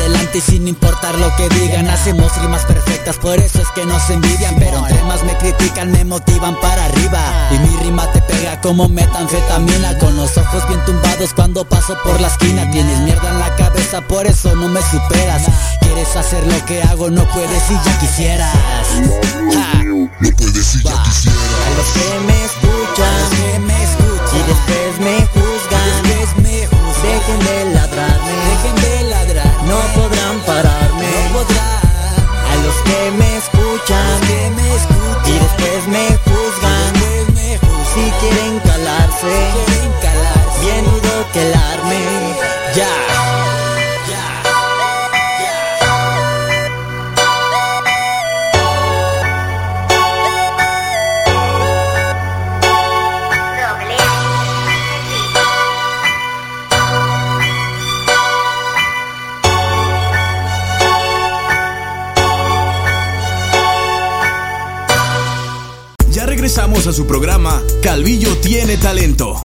[0.05, 1.89] adelante y sin importar lo que digan.
[1.89, 4.55] Hacemos rimas perfectas, por eso es que nos envidian.
[4.57, 7.19] Pero entre más me critican, me motivan para arriba.
[7.51, 9.97] Y mi rima te pega como metanfetamina.
[9.97, 12.69] Con los ojos bien tumbados cuando paso por la esquina.
[12.71, 15.43] Tienes mierda en la cabeza, por eso no me superas.
[15.81, 18.53] Quieres hacer lo que hago, no puedes si ya quisieras.
[19.53, 19.71] Ja.
[20.85, 23.63] A los que me escuchan,
[24.33, 25.55] y después me juzgan.
[27.05, 28.33] Dejen de ladrarme,
[29.67, 31.11] no podrán pararme.
[32.51, 34.19] A los que me escuchan,
[35.25, 36.93] y después me juzgan.
[37.93, 39.35] Si quieren calarse,
[40.61, 42.35] bien dudo que armen
[42.75, 42.93] Ya.
[44.04, 44.04] Ya
[66.87, 69.41] a su programa Calvillo tiene talento.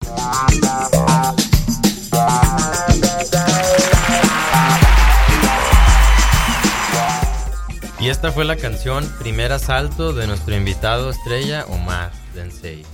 [7.99, 12.85] Y esta fue la canción Primer Asalto de nuestro invitado estrella Omar Densei.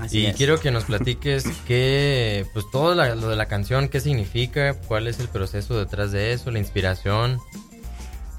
[0.00, 0.36] Así y es.
[0.36, 5.06] quiero que nos platiques qué, pues todo la- lo de la canción, qué significa, cuál
[5.06, 7.38] es el proceso detrás de eso, la inspiración.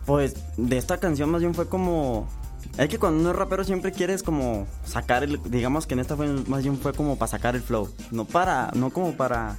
[0.05, 2.27] Pues de esta canción más bien fue como...
[2.77, 5.39] Es que cuando uno es rapero siempre quieres como sacar el...
[5.49, 7.89] Digamos que en esta fue más bien fue como para sacar el flow.
[8.12, 8.71] No para...
[8.75, 9.57] No como para...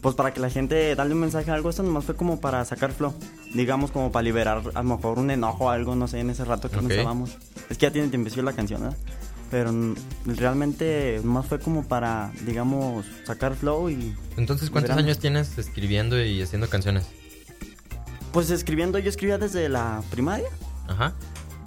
[0.00, 1.68] Pues para que la gente darle un mensaje a algo.
[1.70, 3.12] Esto nomás fue como para sacar flow.
[3.54, 6.44] Digamos como para liberar a lo mejor un enojo o algo, no sé, en ese
[6.44, 6.82] rato que Ok.
[6.82, 7.36] nos estábamos.
[7.68, 8.96] Es que ya tiene tiempo la canción, ¿verdad?
[9.50, 9.72] Pero
[10.26, 14.14] realmente más fue como para, digamos, sacar flow y...
[14.36, 15.06] Entonces, ¿cuántos Verano.
[15.06, 17.06] años tienes escribiendo y haciendo canciones?
[18.32, 20.48] Pues escribiendo, yo escribía desde la primaria.
[20.86, 21.14] Ajá.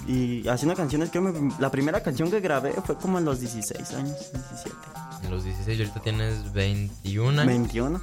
[0.08, 3.92] Y haciendo canciones, creo que la primera canción que grabé fue como en los 16
[3.94, 4.76] años, 17.
[5.24, 7.48] En los 16 y ahorita tienes 21 años.
[7.48, 8.02] 21.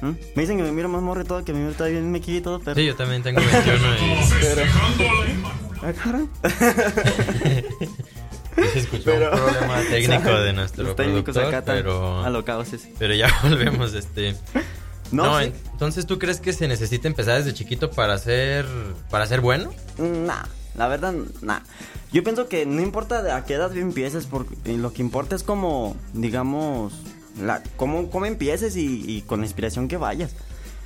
[0.00, 0.06] ¿Mm?
[0.34, 2.38] Me dicen que me miro más morro y todo, que me miro todavía bien mequillo
[2.38, 2.74] y todo, pero...
[2.74, 4.18] Sí, yo también tengo 21 y...
[5.84, 6.28] Ah, cabrón.
[8.72, 12.24] se escuchó Pero- un problema técnico de nuestro Los técnicos productor, acá pero...
[12.24, 12.92] alocados, sí, sí.
[12.98, 14.36] Pero ya volvemos, este...
[15.10, 15.52] No, No, sí.
[15.72, 18.66] entonces ¿tú crees que se necesita empezar desde chiquito para ser
[19.10, 19.70] para ser bueno?
[19.98, 21.60] Nah, la verdad, nah.
[22.12, 25.96] Yo pienso que no importa a qué edad empieces, porque lo que importa es como,
[26.12, 26.92] digamos,
[27.40, 30.34] la, cómo, cómo empieces y, y con la inspiración que vayas.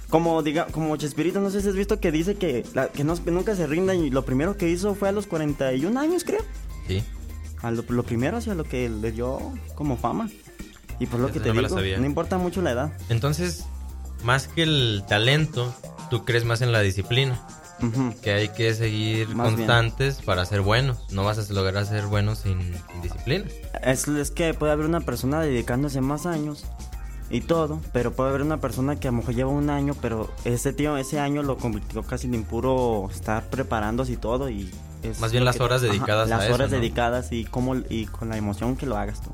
[0.09, 3.23] Como diga, como Chespirito, no sé si has visto que dice que, la- que, no-
[3.23, 6.43] que nunca se rinda y lo primero que hizo fue a los 41 años, creo.
[6.87, 7.03] Sí.
[7.63, 9.39] A lo, lo primero hacia lo que le dio
[9.75, 10.31] como fama.
[11.01, 12.93] Y por lo que te no digo, no importa mucho la edad.
[13.09, 13.65] Entonces,
[14.23, 15.75] más que el talento,
[16.09, 17.45] tú crees más en la disciplina,
[18.23, 19.57] Que hay que seguir Más bien.
[19.67, 20.99] constantes para ser buenos.
[21.13, 23.45] No vas a lograr ser bueno sin, sin disciplina.
[23.83, 26.65] Es, es que puede haber una persona dedicándose más años
[27.29, 30.33] y todo, pero puede haber una persona que a lo mejor lleva un año, pero
[30.45, 34.71] ese tío ese año lo convirtió casi en puro estar preparándose y todo y
[35.03, 36.77] es Más bien las horas dedicadas a las eso, horas ¿no?
[36.79, 39.31] dedicadas y cómo y con la emoción que lo hagas tú.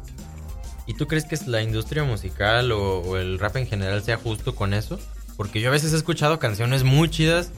[0.86, 4.54] ¿Y tú crees que la industria musical o, o el rap en general sea justo
[4.56, 4.98] con eso?
[5.36, 7.50] Porque yo a veces he escuchado canciones muy chidas,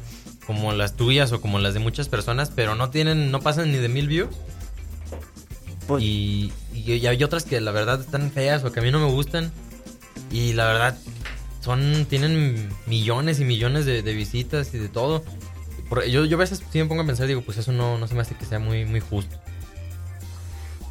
[0.46, 3.78] como las tuyas o como las de muchas personas, pero no tienen, no pasan ni
[3.78, 4.30] de mil views.
[5.86, 8.90] Pues, Y, y- y hay otras que la verdad están feas o que a mí
[8.90, 9.52] no me gustan.
[10.30, 10.98] Y la verdad
[11.60, 15.22] son tienen millones y millones de, de visitas y de todo.
[15.88, 18.06] Por- yo, yo a veces sí me pongo a pensar, digo, pues eso no, no
[18.08, 19.36] se me hace que sea muy, muy justo.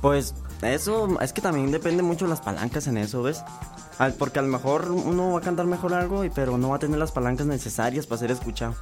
[0.01, 0.35] pues
[0.65, 3.43] eso es que también depende mucho de las palancas en eso, ¿ves?
[3.97, 6.79] Al- porque a lo mejor uno va a cantar mejor algo, pero no va a
[6.79, 8.75] tener las palancas necesarias para ser escuchado.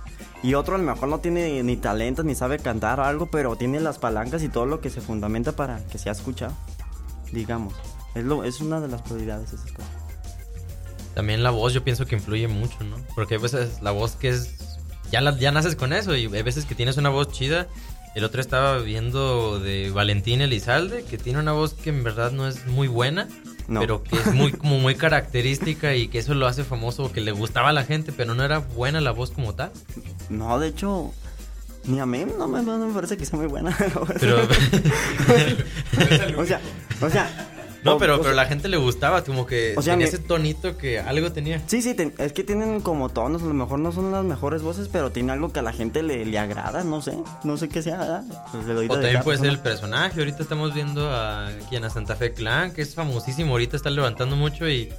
[0.44, 3.80] Y otro a lo mejor no tiene ni talento ni sabe cantar algo, pero tiene
[3.80, 6.54] las palancas y todo lo que se fundamenta para que sea escuchado.
[7.32, 7.74] Digamos.
[8.15, 9.52] Es, es una de las prioridades.
[11.13, 12.96] También la voz yo pienso que influye mucho, ¿no?
[13.15, 14.78] Porque hay veces la voz que es...
[15.12, 17.67] Ya, ya naces con eso y hay veces que tienes una voz chida.
[18.15, 22.47] El otro estaba viendo de Valentín Elizalde, que tiene una voz que en verdad no
[22.47, 23.28] es muy buena,
[23.67, 23.80] No.
[23.80, 27.32] pero que es muy como muy característica y que eso lo hace famoso, que le
[27.32, 29.71] gustaba a la gente, pero no era buena la voz como tal.
[30.30, 31.13] No, de hecho,
[31.86, 33.76] ni a mí no me, no me parece que sea muy buena.
[34.19, 34.41] Pero
[36.38, 36.60] o sea,
[37.02, 37.47] o sea.
[37.84, 40.78] No, pero pero la gente le gustaba, como que O sea, tenía mi- ese tonito
[40.78, 41.62] que algo tenía.
[41.67, 44.62] Sí, sí, ten- es que tienen como tonos, a lo mejor no son las mejores
[44.62, 47.70] voces, pero tiene algo que a la gente le, le agrada, no sé, no sé
[47.70, 48.24] qué sea, ¿verdad?
[48.52, 49.63] Pues O también puede ser el persona.
[49.63, 50.20] personaje.
[50.20, 53.52] Ahorita estamos viendo a quien a Santa Fe Clan, que es famosísimo.
[53.52, 54.91] Ahorita está levantando mucho y.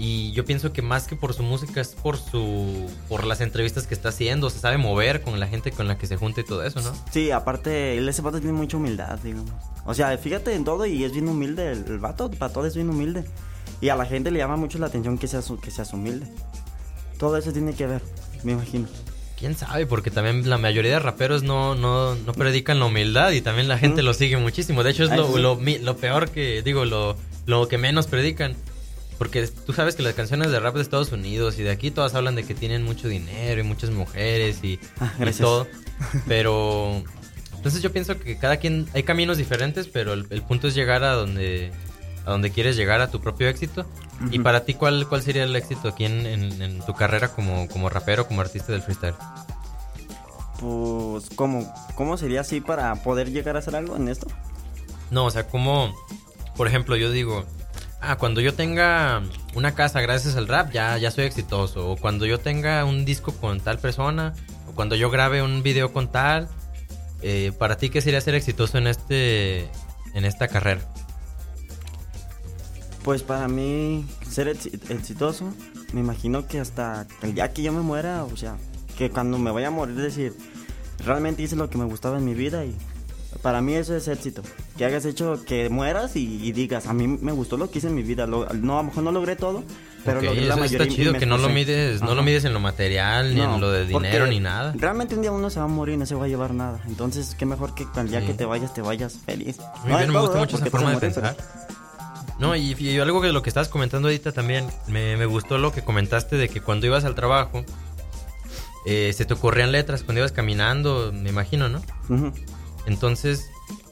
[0.00, 2.86] Y yo pienso que más que por su música es por su.
[3.08, 4.48] por las entrevistas que está haciendo.
[4.48, 6.92] Se sabe mover con la gente con la que se junta y todo eso, ¿no?
[7.10, 9.50] Sí, aparte, él ese vato tiene mucha humildad, digamos.
[9.84, 12.76] O sea, fíjate en todo y es bien humilde, el, el vato para todo es
[12.76, 13.24] bien humilde.
[13.80, 16.26] Y a la gente le llama mucho la atención que seas, que seas humilde.
[17.18, 18.02] Todo eso tiene que ver,
[18.44, 18.86] me imagino.
[19.36, 23.40] Quién sabe, porque también la mayoría de raperos no, no, no predican la humildad y
[23.40, 24.04] también la gente Mm.
[24.04, 24.82] lo sigue muchísimo.
[24.82, 25.40] De hecho, es lo, sí.
[25.40, 28.54] lo, lo peor que, digo, lo, lo que menos predican.
[29.18, 32.14] Porque tú sabes que las canciones de rap de Estados Unidos y de aquí todas
[32.14, 35.66] hablan de que tienen mucho dinero y muchas mujeres y, Ah, y todo.
[36.28, 37.02] Pero.
[37.56, 38.86] Entonces yo pienso que cada quien.
[38.94, 41.72] Hay caminos diferentes, pero el, el punto es llegar a donde.
[42.24, 43.84] A donde quieres llegar a tu propio éxito.
[44.30, 44.42] Y Ujú.
[44.44, 47.88] para ti, ¿cuál, cuál sería el éxito aquí en, en- en tu carrera como, como
[47.88, 49.14] rapero, como artista del freestyle?
[50.60, 54.26] Pues, ¿cómo, ¿cómo sería así para poder llegar a hacer algo en esto?
[55.10, 55.94] No, o sea, como,
[56.56, 57.46] por ejemplo, yo digo,
[58.00, 59.22] ah, cuando yo tenga
[59.54, 61.90] una casa gracias al rap, ya, ya soy exitoso.
[61.90, 64.34] O cuando yo tenga un disco con tal persona,
[64.68, 66.48] o cuando yo grabe un video con tal.
[67.22, 69.68] eh, para ti, ¿qué sería ser exitoso en este,
[70.14, 70.80] en esta carrera?
[73.02, 75.52] Pues para mí, ser exi- exitoso,
[75.92, 78.56] me imagino que hasta el día que yo me muera, o sea,
[78.96, 80.36] que cuando me vaya a morir, decir,
[81.04, 82.76] realmente hice lo que me gustaba en mi vida y
[83.42, 84.42] para mí eso es éxito.
[84.76, 87.88] Que hagas hecho que mueras y, y digas, a mí me gustó lo que hice
[87.88, 88.26] en mi vida.
[88.26, 89.62] Lo- no, a lo mejor no logré todo,
[90.04, 90.82] pero Ok, logré eso la mayoría.
[90.86, 93.60] está chido que no lo mides, no lo mides en lo material, ni No, en
[93.60, 94.72] lo de dinero, ni nada.
[94.76, 96.80] Realmente un día uno se va a morir y no se va a llevar nada.
[96.88, 98.26] Entonces, qué mejor que al día Sí.
[98.28, 99.58] que te vayas, te vayas feliz.
[99.60, 100.40] A mí No bien me gusta ¿verdad?
[100.40, 101.36] mucho esa forma de pensar.
[102.38, 105.72] No, y, y algo de lo que estabas comentando ahorita también, me, me gustó lo
[105.72, 107.64] que comentaste de que cuando ibas al trabajo,
[108.86, 111.82] eh, se te ocurrían letras cuando ibas caminando, me imagino, ¿no?
[112.88, 113.46] Entonces,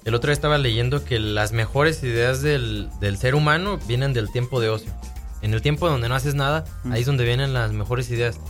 [0.05, 4.31] el otro día estaba leyendo que las mejores ideas del, del ser humano vienen del
[4.33, 4.91] tiempo de ocio.
[5.43, 6.93] En el tiempo donde no haces nada, Mm.
[6.93, 8.41] ahí es donde vienen las mejores ideas.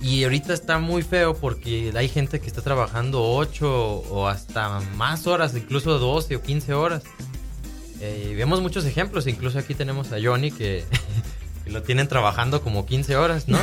[0.00, 3.68] Y ahorita está muy feo porque hay gente que está trabajando 8
[4.10, 7.02] o hasta más horas, incluso 12 o 15 horas.
[8.00, 10.84] Eh, vemos muchos ejemplos, incluso aquí tenemos a Johnny que,
[11.64, 13.58] que lo tienen trabajando como 15 horas, ¿no?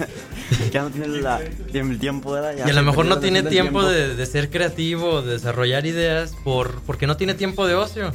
[0.72, 1.40] ya no tiene la-
[1.72, 2.54] el tiempo, ¿verdad?
[2.56, 6.34] Ya y a lo mejor no tiene tiempo de, de ser creativo, de desarrollar ideas,
[6.44, 8.12] por, porque no tiene tiempo de ocio.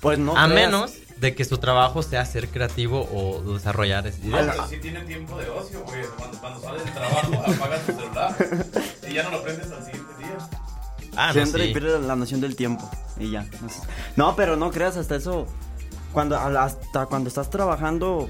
[0.00, 0.50] Pues no a creas.
[0.50, 4.46] menos de que su trabajo sea ser creativo o desarrollar esas ideas.
[4.50, 6.00] Pero sí tiene tiempo de ocio, güey.
[6.18, 8.36] Cuando, cuando sales del trabajo, apagas tu celular
[9.08, 10.36] y ya no lo prendes al siguiente día.
[11.14, 11.72] Ah, Se no, entra y sí.
[11.74, 12.90] pierde la noción del tiempo.
[13.20, 13.46] Y ya.
[14.16, 15.46] No, pero no creas, hasta eso.
[16.12, 18.28] Cuando, hasta cuando estás trabajando,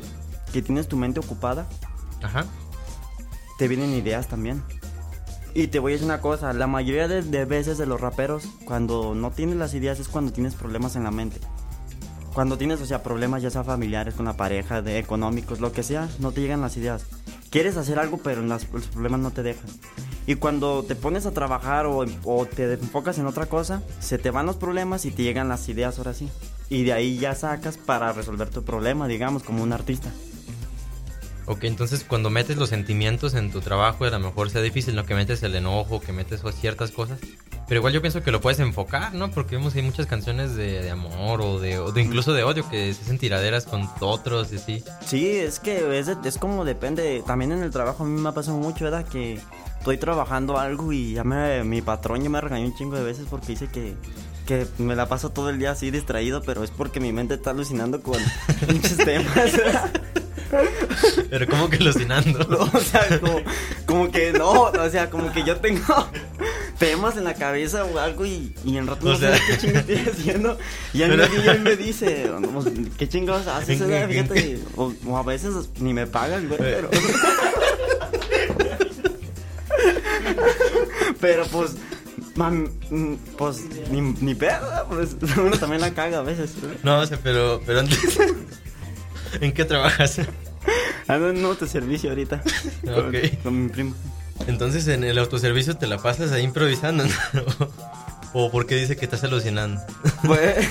[0.52, 1.66] que tienes tu mente ocupada,
[2.22, 2.44] Ajá.
[3.58, 4.62] te vienen ideas también.
[5.54, 8.44] Y te voy a decir una cosa, la mayoría de, de veces de los raperos,
[8.64, 11.40] cuando no tienes las ideas es cuando tienes problemas en la mente.
[12.32, 15.82] Cuando tienes, o sea, problemas ya sea familiares, con la pareja, de económicos, lo que
[15.82, 17.04] sea, no te llegan las ideas.
[17.50, 19.66] Quieres hacer algo, pero las- los problemas no te dejan.
[20.26, 24.30] Y cuando te pones a trabajar o, o te enfocas en otra cosa, se te
[24.30, 26.30] van los problemas y te llegan las ideas ahora sí.
[26.72, 30.10] Y de ahí ya sacas para resolver tu problema, digamos, como un artista.
[31.44, 35.04] Ok, entonces cuando metes los sentimientos en tu trabajo, a lo mejor sea difícil, ¿no?
[35.04, 37.20] Que metes el enojo, que metes ciertas cosas.
[37.72, 39.30] Pero igual yo pienso que lo puedes enfocar, ¿no?
[39.30, 42.44] Porque vemos que hay muchas canciones de, de amor o de, o de incluso de
[42.44, 44.84] odio que se hacen tiraderas con otros y así.
[45.06, 47.22] Sí, es que es, es como depende.
[47.26, 49.06] También en el trabajo a mí me ha pasado mucho, ¿verdad?
[49.08, 49.40] Que
[49.78, 53.26] estoy trabajando algo y ya me, mi patrón ya me regañó un chingo de veces
[53.30, 53.94] porque dice que,
[54.46, 57.52] que me la paso todo el día así distraído, pero es porque mi mente está
[57.52, 58.20] alucinando con
[58.68, 59.34] muchos temas.
[59.34, 59.90] ¿verdad?
[61.30, 62.38] Pero como que alucinando.
[62.74, 63.40] o sea, como,
[63.86, 65.80] como que no, o sea, como que yo tengo
[66.86, 69.58] temas en la cabeza o algo y, y en rato O no sea- sé qué
[69.58, 70.58] chingo estoy haciendo.
[70.92, 72.66] Y a mí Pero- y me dice, pues,
[72.98, 73.78] ¿qué chingados haces?
[73.82, 76.90] Fíjate, o, o a veces ni me pagan, güey, pero...
[81.20, 81.76] Pero pues,
[82.36, 83.60] mm, pues,
[83.90, 86.52] ni, ni pedo, pues uno también la caga a veces.
[86.82, 88.18] No, o sea, pero, pero antes...
[89.40, 90.20] ¿En qué trabajas?
[91.08, 92.42] Ando en un autoservicio ahorita.
[93.42, 93.94] Con, mi primo.
[94.46, 97.42] Entonces en el autoservicio te la pasas ahí improvisando, ¿no?
[98.34, 99.80] ¿O porque dice que estás alucinando?
[100.24, 100.66] Pues,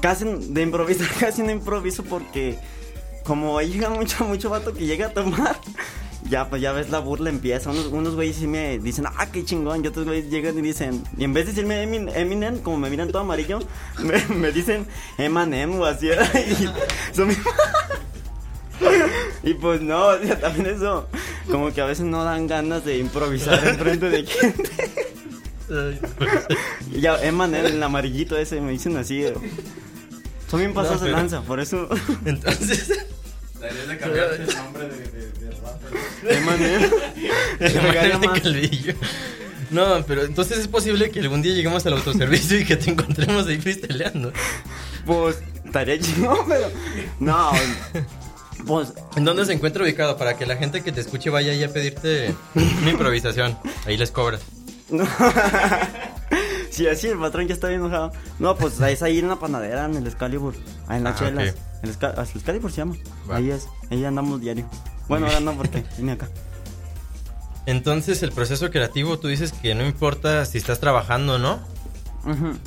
[0.00, 2.58] casi de improvisar, casi no improviso porque
[3.24, 5.60] como ahí llega mucho, mucho vato que llega a tomar,
[6.28, 7.70] ya pues ya ves la burla empieza.
[7.70, 9.84] Unos, unos güeyes sí me dicen, ah, qué chingón.
[9.84, 12.88] Y otros güeyes llegan y dicen, y en vez de decirme Emin- Eminem, como me
[12.90, 13.58] miran todo amarillo,
[13.98, 14.86] me, me dicen
[15.18, 16.08] Emanem o así.
[16.08, 17.28] Y, son
[19.42, 21.08] y pues no, o sea, también eso,
[21.50, 24.70] como que a veces no dan ganas de improvisar enfrente de gente.
[26.98, 29.22] Ya, Emanem, el amarillito ese, me dicen así.
[29.24, 29.34] eh.
[30.50, 31.88] Son bien pasados No, de pero- lanza, por eso.
[32.24, 32.88] Entonces...
[33.60, 36.36] Deberías de cambiarte el nombre de, de, de rapper.
[36.36, 36.82] Emanem.
[37.60, 38.40] El Me regaña Manuel de.
[38.40, 38.94] Calvillo.
[39.70, 43.46] No, pero entonces es posible que algún día lleguemos al autoservicio y que te encontremos
[43.46, 44.32] ahí freestyleando.
[45.04, 46.70] Pues estaría chingón, pero.
[47.20, 47.52] No.
[48.66, 48.92] Pues.
[49.16, 50.16] ¿En dónde se encuentra ubicado?
[50.16, 53.56] Para que la gente que te escuche vaya ahí a pedirte una improvisación.
[53.86, 54.40] Ahí les cobras.
[54.90, 55.06] No.
[56.70, 58.12] Sí, así el patrón ya está bien enojado.
[58.40, 60.54] No, pues es ahí en la panadera, en el Excalibur.
[60.88, 61.50] Ahí en las Ah, chelas.
[61.50, 61.56] ok.
[61.82, 62.96] El, Exca- el Excalibur se llama.
[63.30, 63.36] Va.
[63.36, 63.68] Ahí es.
[63.90, 64.68] Ahí andamos diario.
[65.08, 66.28] Bueno, ahora no, porque vine acá.
[67.66, 71.38] Entonces, el proceso creativo, tú dices que no importa si estás trabajando o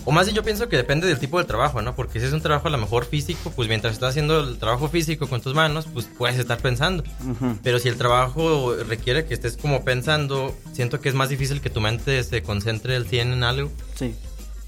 [0.06, 1.96] O más bien yo pienso que depende del tipo de trabajo, ¿no?
[1.96, 4.90] Porque si es un trabajo a lo mejor físico, pues mientras estás haciendo el trabajo
[4.90, 7.04] físico con tus manos, pues puedes estar pensando.
[7.28, 7.58] Ujú.
[7.64, 11.70] Pero si el trabajo requiere que estés como pensando, siento que es más difícil que
[11.70, 13.72] tu mente se concentre al 100 en algo.
[13.96, 14.16] Sí.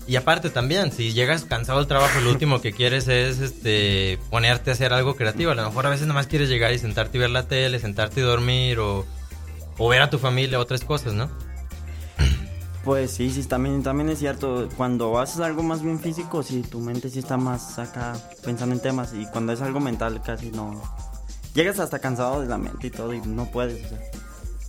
[0.07, 4.69] Y aparte también, si llegas cansado del trabajo, lo último que quieres es este ponerte
[4.69, 5.51] a hacer algo creativo.
[5.51, 7.79] A lo mejor a veces nada más quieres llegar y sentarte y ver la tele,
[7.79, 9.03] sentarte y dormir o,
[9.79, 11.31] o ver a tu familia, otras cosas, ¿no?
[12.85, 14.69] Pues sí, sí, también, también es cierto.
[14.77, 18.13] Cuando haces algo más bien físico, sí, tu mente sí está más acá
[18.43, 19.11] pensando en temas.
[19.19, 20.79] Y cuando es algo mental, casi no.
[21.55, 23.99] Llegas hasta cansado de la mente y todo, y no puedes, o sea.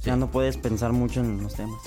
[0.02, 1.78] Ya no puedes pensar mucho en los temas.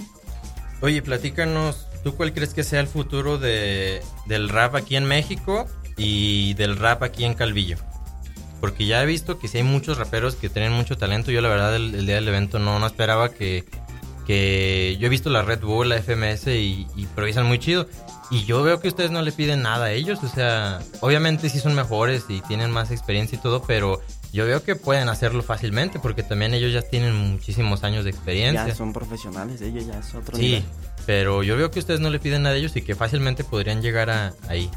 [0.81, 5.65] Oye, platícanos, ¿tú cuál crees que sea el futuro de, del rap aquí en México
[5.97, 7.77] y del rap aquí en Calvillo?
[8.61, 11.31] Porque ya he visto que sí hay muchos raperos que tienen mucho talento.
[11.31, 13.65] Yo la verdad el, el día del evento no, no esperaba que,
[14.29, 14.97] que...
[14.99, 17.87] Yo he visto la Red Bull, la FMS y, y improvisan muy chido.
[18.31, 20.19] Y yo veo que ustedes no le piden nada a ellos.
[20.23, 24.01] O sea, obviamente sí son mejores y tienen más experiencia y todo, pero
[24.31, 28.67] yo veo que pueden hacerlo fácilmente porque también ellos ya tienen muchísimos años de experiencia.
[28.67, 30.65] Ya son profesionales, ellos ya es otro Sí, nivel.
[31.07, 33.81] pero yo veo que ustedes no le piden nada a ellos y que fácilmente podrían
[33.81, 34.69] llegar a ahí.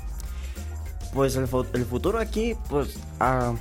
[1.13, 3.53] Pues el, el futuro aquí, pues, ah,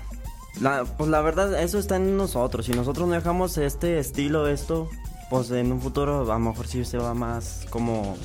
[0.61, 2.65] la, pues la verdad, eso está en nosotros.
[2.65, 4.89] Si nosotros no dejamos este estilo, esto,
[5.31, 8.17] pues en un futuro a lo mejor sí se va más como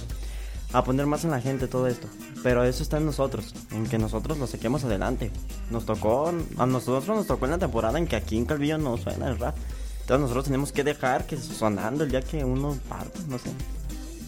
[0.72, 2.08] a poner más en la gente todo esto.
[2.42, 5.30] Pero eso está en nosotros, en que nosotros lo saquemos adelante.
[5.70, 8.96] Nos tocó, a nosotros nos tocó en la temporada en que aquí en Calvillo no
[8.96, 9.56] suena el rap.
[10.00, 13.50] Entonces nosotros tenemos que dejar que sonando el día que uno parte, no sé.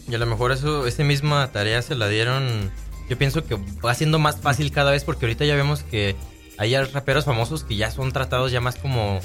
[0.09, 2.71] Y a lo mejor eso, esa misma tarea se la dieron.
[3.11, 6.15] Yo pienso que va siendo más fácil cada vez porque ahorita ya vemos que
[6.59, 9.19] hay raperos famosos que ya son tratados ya más como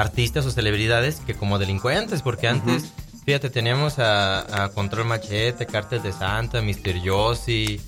[0.00, 2.92] artistas o celebridades que como delincuentes, porque antes,
[3.24, 7.00] fíjate, teníamos a, a Control Machete, Cartel de Santa, Mr.
[7.02, 7.80] Yossi,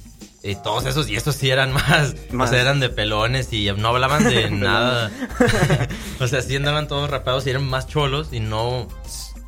[0.44, 2.50] y todos esos, y estos sí eran más, Más.
[2.50, 5.10] o sea, eran de pelones y no hablaban de nada.
[6.20, 8.88] o sea, sí andaban todos rapados y eran más cholos y no,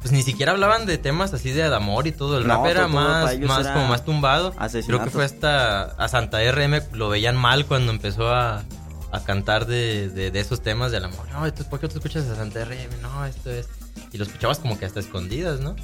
[0.01, 2.39] pues ni siquiera hablaban de temas así de amor y todo.
[2.39, 4.55] El No, rap era más, más era como más tumbado.
[4.87, 8.63] Creo que fue hasta a Santa RM lo veían mal cuando empezó a,
[9.15, 11.27] a cantar de, de, de esos temas del amor.
[11.33, 13.01] No, esto, ¿por qué tú escuchas a Santa RM?
[13.03, 13.69] No, esto es...
[14.13, 15.77] Y lo escuchabas como que hasta escondidas, ¿no?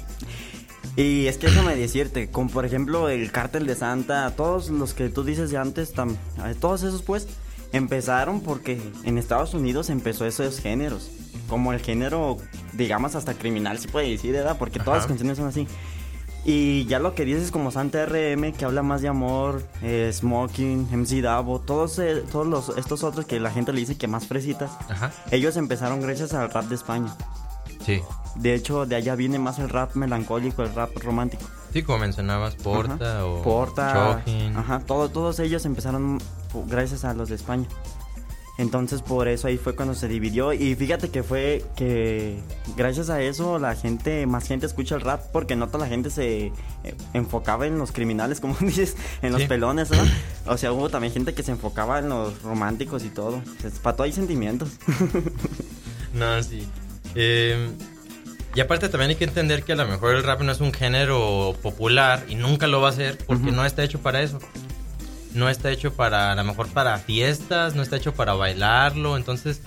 [0.95, 5.09] Y es que déjame decirte, como por ejemplo el cártel de Santa, todos los que
[5.09, 7.27] tú dices de antes, tam- eh, todos esos pues
[7.71, 11.09] empezaron porque en Estados Unidos empezó esos géneros,
[11.47, 12.37] como el género,
[12.73, 14.57] digamos hasta criminal se puede decir, ¿verdad?
[14.57, 15.67] Porque todas las canciones son así.
[16.43, 20.87] Y ya lo que dices como Santa RM, que habla más de amor, eh, Smoking,
[20.91, 24.25] MC Davo, todos, eh, todos los, estos otros que la gente le dice que más
[24.25, 25.11] fresitas, Ajá.
[25.29, 27.15] ellos empezaron gracias al rap de España.
[27.85, 28.01] Sí.
[28.35, 31.43] De hecho, de allá viene más el rap melancólico, el rap romántico.
[31.73, 33.25] Sí, como mencionabas, Porta Ajá.
[33.25, 34.23] o Porta,
[34.55, 36.17] ajá, todo- todos ellos empezaron
[36.67, 37.67] gracias a los de España.
[38.61, 42.37] Entonces por eso ahí fue cuando se dividió y fíjate que fue que
[42.77, 46.11] gracias a eso la gente, más gente escucha el rap porque no toda la gente
[46.11, 46.53] se eh,
[47.13, 49.47] enfocaba en los criminales como dices, en los Sí.
[49.47, 49.97] pelones, ¿no?
[50.45, 53.41] O sea, hubo también gente que se enfocaba en los románticos y todo.
[53.81, 54.69] Para todo hay sentimientos.
[56.13, 56.67] No, sí.
[57.15, 57.69] Eh,
[58.53, 60.73] y aparte también hay que entender que a lo mejor el rap no es un
[60.73, 64.39] género popular y nunca lo va a ser porque no está hecho para eso.
[65.33, 69.17] No está hecho para, a lo mejor para fiestas, no está hecho para bailarlo.
[69.17, 69.61] Entonces,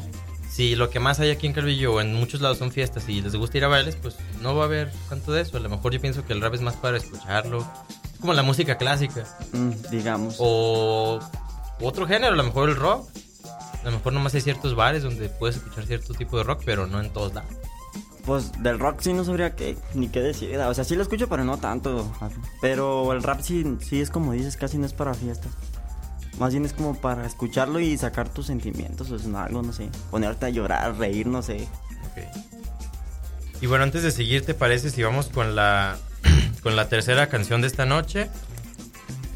[0.54, 3.34] si lo que más hay aquí en Calvillo en muchos lados son fiestas y les
[3.34, 5.56] gusta ir a bailes, pues no va a haber tanto de eso.
[5.56, 7.66] A lo mejor yo pienso que el rap es más para escucharlo.
[8.12, 9.24] Es como la música clásica.
[9.52, 10.36] Mm, digamos.
[10.38, 11.18] O
[11.80, 13.08] otro género, a lo mejor el rock.
[13.80, 16.86] A lo mejor nomás hay ciertos bares donde puedes escuchar cierto tipo de rock, pero
[16.86, 17.50] no en todos lados.
[18.26, 20.56] Pues del rock sí no sabría qué, ni qué decir.
[20.58, 22.10] O sea, sí lo escucho, pero no tanto.
[22.60, 25.52] Pero el rap sí, sí es como dices, casi no es para fiestas.
[26.38, 29.90] Más bien es como para escucharlo y sacar tus sentimientos o es algo, no sé.
[30.10, 31.68] Ponerte a llorar, reír, no sé.
[33.60, 35.96] Y bueno, antes de seguir, ¿te parece si vamos con la,
[36.62, 38.28] con la tercera canción de esta noche?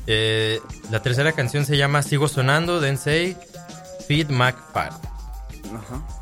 [0.07, 0.61] Eh,
[0.91, 3.37] la tercera canción se llama Sigo Sonando, Densei,
[4.07, 4.93] Feed McFad.
[5.75, 6.18] Ajá.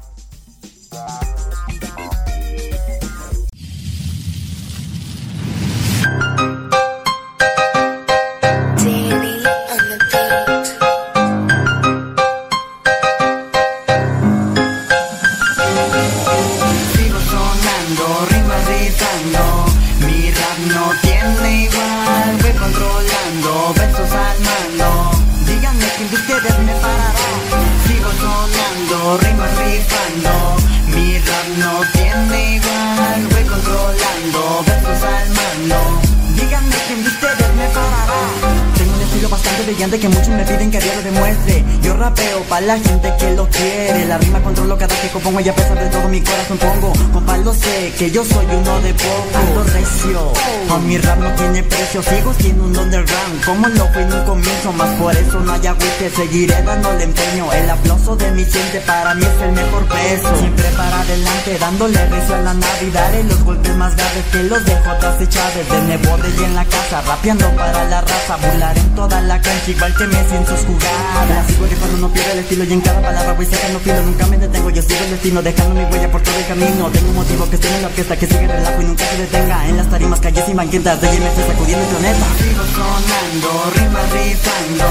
[39.66, 41.64] Estilo bastante brillante que muchos me piden que a diario demuestre.
[41.82, 44.04] Yo rapeo pa' la gente que lo quiere.
[44.06, 46.92] La rima controlo cada que compongo y a pesar de todo mi corazón pongo.
[47.12, 49.36] Compa lo sé que yo soy uno de pocos.
[49.36, 50.32] Ando recio,
[50.70, 52.02] a mi rap no tiene precio.
[52.02, 54.72] Sigo siendo un underground como lo fue en un comienzo.
[54.72, 57.52] Más por eso no hay agüite, seguiré dándole empeño.
[57.52, 60.36] El aplauso de mi gente para mí es el mejor peso.
[60.38, 63.10] Siempre para adelante dándole recio a la navidad.
[63.18, 66.64] Y los golpes más graves que los dejo atrás echados De nebode y en la
[66.64, 68.36] casa rapeando para la raza.
[68.36, 71.46] Burlar en toda la cancha igual que Messi en sus jugadas.
[71.48, 74.38] Sigo rifando, no pierdo el estilo y en cada palabra voy sacando filo Nunca me
[74.38, 76.90] detengo, yo sigo el destino dejando mi huella por todo el camino.
[76.90, 79.16] Tengo un motivo que estoy en la orquesta que sigue el relajo y nunca se
[79.16, 79.68] detenga.
[79.68, 82.26] En las tarimas, calles y banquetas de IMC sacudiendo el planeta.
[82.38, 84.86] Sigo sonando, rimas ritando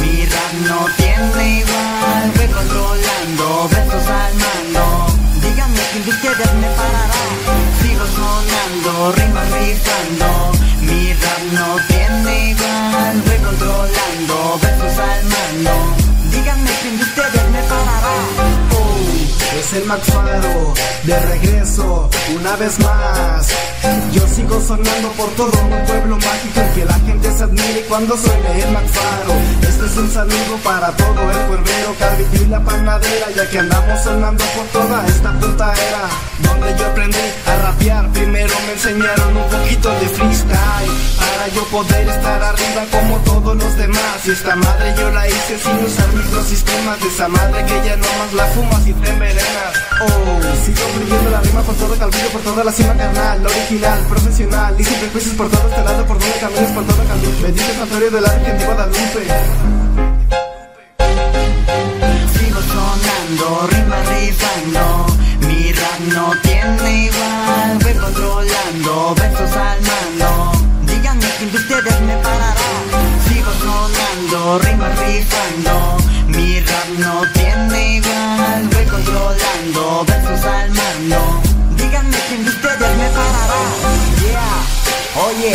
[0.00, 2.32] Mi rap no tiene igual.
[2.36, 5.06] Voy controlando, versos al mando.
[5.42, 7.22] Díganme quién de ustedes me parará.
[7.82, 13.22] Sigo sonando, rimas rifando Mi rap no tiene igual.
[13.26, 14.58] Voy controlando,
[14.98, 15.96] al mando.
[16.30, 17.35] Díganme quién de ustedes
[19.66, 22.08] Es el Max Faro, de regreso,
[22.38, 23.48] una vez más.
[24.12, 28.62] Yo sigo sonando por todo un pueblo mágico que la gente se admire cuando suene
[28.62, 29.34] el Max Faro.
[29.68, 34.04] Este es un saludo para todo el cuervero, Carvito y la panadera, ya que andamos
[34.04, 36.08] sonando por toda esta puta era.
[36.38, 40.92] Donde yo aprendí a rapear, primero me enseñaron un poquito de freestyle.
[41.18, 44.26] Para yo poder estar arriba como todos los demás.
[44.26, 47.00] Y esta madre yo la hice sin usar microsistemas.
[47.00, 49.16] De esa madre que ya no más la fumas y te.
[50.00, 53.46] Oh, sigo fluyendo la rima por todo Calvillo, por toda la cima carnal.
[53.46, 57.42] Original, profesional, y prejuicios por todo este lado, por donde caminas, por todo Calvillo.
[57.42, 59.26] Bendito santuario de la Virgen de Guadalupe.
[62.66, 65.06] Sonando, rima rifando
[65.46, 70.52] Mi rap no tiene igual Voy controlando, versos al mando
[70.86, 72.70] Díganme quién de ustedes me parará
[73.28, 75.96] Sigo sonando, rima rifando
[76.36, 81.42] Mi rap no tiene igual Voy controlando, versos al mando.
[81.76, 83.62] Díganme quién de ustedes me parará
[84.22, 85.54] Yeah, oye,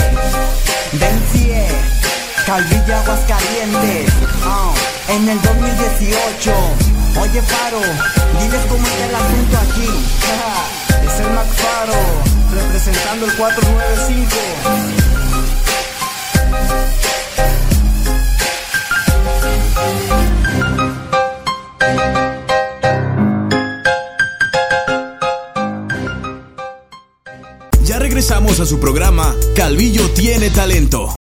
[0.94, 1.68] vencie
[2.46, 4.12] Calvilla Aguascalientes.
[4.44, 4.74] Ah,
[5.10, 6.54] En el 2018
[7.22, 7.82] Oye Faro,
[8.40, 9.90] diles cómo está el asunto aquí.
[11.06, 11.94] Es el Macfaro,
[12.54, 15.11] representando el 495.
[28.62, 31.16] A su programa Calvillo tiene talento.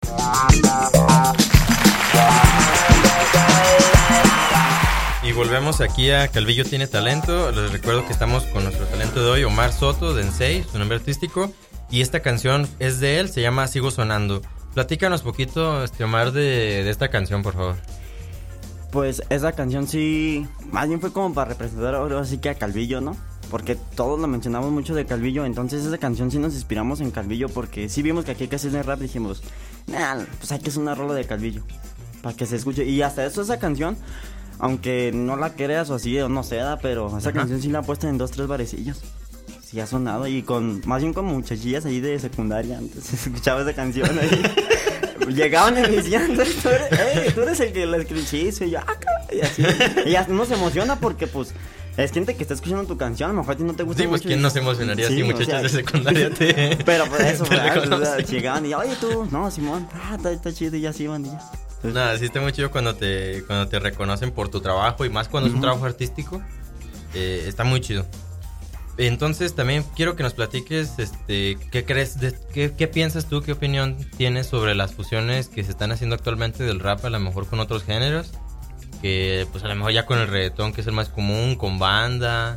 [5.24, 7.52] Y volvemos aquí a Calvillo tiene talento.
[7.52, 10.98] Les recuerdo que estamos con nuestro talento de hoy, Omar Soto, de Ensei, su nombre
[10.98, 11.52] artístico.
[11.92, 14.42] Y esta canción es de él, se llama Sigo Sonando.
[14.74, 17.76] Platícanos poquito, este Omar, de, de esta canción, por favor.
[18.92, 23.00] Pues esa canción sí, más bien fue como para representar ahora sí que a Calvillo,
[23.00, 23.16] ¿no?
[23.50, 27.48] Porque todos lo mencionamos mucho de Calvillo, entonces esa canción sí nos inspiramos en Calvillo
[27.50, 29.42] porque sí vimos que aquí hay que hacer rap, dijimos,
[29.88, 31.62] nah, pues hay que hacer una rola de Calvillo
[32.22, 32.84] para que se escuche.
[32.86, 33.98] Y hasta eso esa canción,
[34.60, 37.40] aunque no la creas o así, o no sé, da, pero esa Ajá.
[37.40, 39.02] canción sí la ha puesto en dos, tres barecillos.
[39.64, 43.62] Sí ha sonado y con, más bien con muchachillas ahí de secundaria, antes se escuchaba
[43.62, 44.44] esa canción ahí.
[45.34, 48.80] Llegaban y me decían, tú eres, "Ey, tú eres el que la escribiste y yo,
[48.80, 49.62] ah, cabrón", y así.
[50.06, 51.54] Y uno se emociona porque, pues,
[51.98, 54.02] es gente que está escuchando tu canción, a lo mejor a ti no te gusta
[54.04, 54.28] Sí, pues mucho.
[54.30, 56.78] quién y- no se emocionaría Sí, si o muchachas sea, de secundaria te.
[56.86, 57.56] Pero por eso, te.
[57.56, 61.04] O sea, llegaban y, oye, tú, no, Simón, ah, está, está chido y ya y
[61.04, 61.16] ya.
[61.16, 65.10] Entonces, Nada, sí está muy chido cuando te, cuando te reconocen por tu trabajo y
[65.10, 66.42] más cuando es un trabajo artístico.
[67.14, 68.06] eh, está muy chido.
[69.00, 73.52] Entonces también quiero que nos platiques, este, ¿qué crees, de- qué, qué piensas tú, qué
[73.52, 77.46] opinión tienes sobre las fusiones que se están haciendo actualmente del rap, a lo mejor
[77.48, 78.32] con otros géneros?
[79.02, 81.78] Que pues a lo mejor ya con el reggaetón, que es el más común, con
[81.80, 82.56] banda,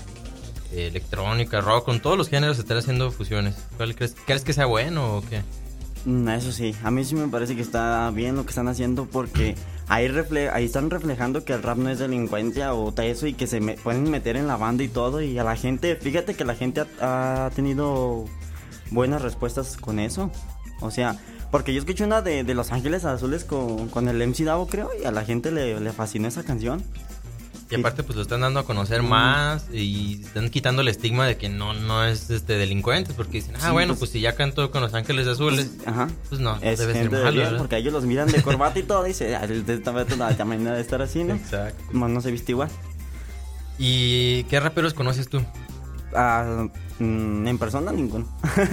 [0.73, 3.57] eh, electrónica, rock, con todos los géneros se están haciendo fusiones.
[3.77, 5.43] ¿Cuál crees, crees que sea bueno o qué?
[6.05, 9.05] Mm, Eso sí, a mí sí me parece que está bien lo que están haciendo
[9.05, 9.55] porque
[9.89, 13.47] ahí, refle ahí están reflejando que el rap no es delincuencia o eso y que
[13.47, 16.55] se pueden meter en la banda y todo y a la gente, fíjate que la
[16.55, 18.25] gente ha tenido
[18.91, 20.31] buenas respuestas con eso.
[20.81, 21.19] O sea,
[21.51, 24.91] porque yo escuché una de, de Los Ángeles Azules con, con el MC Davo creo
[25.01, 26.83] y a la gente le, le fascinó esa canción.
[27.73, 31.37] Y aparte pues lo están dando a conocer más y están quitando el estigma de
[31.37, 34.35] que no no es este delincuente porque dicen, ah, Sí, bueno, pues- pues, si ya
[34.35, 36.09] cantó con Los Ángeles Azules, Ajá.
[36.29, 38.83] pues no, Es debe ser gente de malo, porque ellos los miran de corbata y
[38.83, 41.35] todo y dice, "Ah, el de esta vez la la manera de estar así, ¿no?
[41.35, 41.81] Exacto.
[41.93, 42.71] Más no se viste igual.
[43.79, 45.41] ¿Y qué raperos conoces tú?
[46.15, 46.67] Ah,
[47.01, 48.27] mm, en persona ninguno.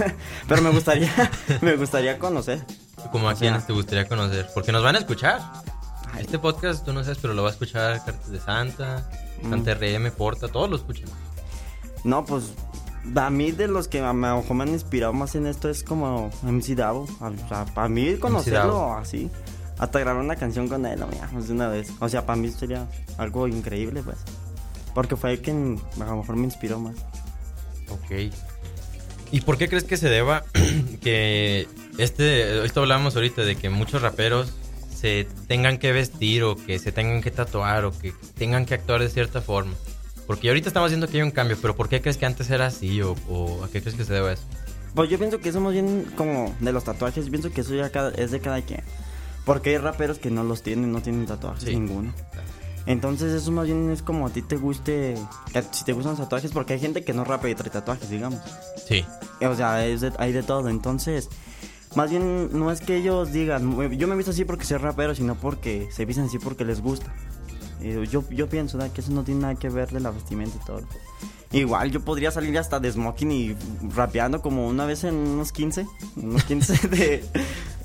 [0.48, 1.10] Pero me gustaría,
[1.60, 2.64] me gustaría conocer.
[3.10, 5.40] Como a quienes te gustaría conocer, porque nos van a escuchar.
[6.18, 9.08] Este podcast tú no sabes, pero lo va a escuchar Cartas de Santa,
[9.42, 9.50] Mm.
[9.50, 11.08] Santa RM, Porta, todos lo escuchan.
[12.04, 12.52] No, pues
[13.14, 15.82] a mí de los que a lo mejor me han inspirado más en esto es
[15.82, 17.06] como MC Davo.
[17.74, 19.30] Para mí conocerlo así.
[19.78, 21.92] Hasta grabar una canción con él, mira, pues de una vez.
[22.00, 24.18] O sea, para mí sería algo increíble, pues.
[24.92, 26.96] Porque fue el que a lo mejor me inspiró más.
[27.90, 28.32] Ok.
[29.30, 30.44] ¿Y por qué crees que se deba
[31.02, 31.68] que
[31.98, 34.52] este, esto hablábamos ahorita de que muchos raperos
[34.94, 39.00] se tengan que vestir o que se tengan que tatuar o que tengan que actuar
[39.02, 39.74] de cierta forma?
[40.26, 42.66] Porque ahorita estamos viendo que hay un cambio, pero ¿por qué crees que antes era
[42.66, 44.42] así o, o a qué crees que se deba eso?
[44.94, 47.90] Pues yo pienso que eso más bien como de los tatuajes, pienso que eso ya
[47.90, 48.82] cada- es de cada quien.
[49.44, 51.74] Porque hay raperos que no los tienen, no tienen tatuajes Sí.
[51.76, 52.12] ninguno.
[52.88, 55.14] Entonces eso más bien es como a ti te guste,
[55.52, 58.08] que si te gustan los tatuajes, porque hay gente que no rapea y trae tatuajes,
[58.08, 58.40] digamos.
[58.88, 59.04] Sí.
[59.46, 60.70] O sea, es de- hay de todo.
[60.70, 61.28] Entonces,
[61.94, 65.34] más bien no es que ellos digan, yo me visto así porque soy rapero, sino
[65.34, 67.12] porque se visten así porque les gusta.
[67.82, 68.92] Eh, yo, yo pienso ¿verdad?
[68.92, 70.80] que eso no tiene nada que ver de la vestimenta y todo.
[71.52, 73.56] Igual yo podría salir hasta de smoking y
[73.94, 75.86] rapeando como una vez en unos 15,
[76.16, 77.24] unos 15 de,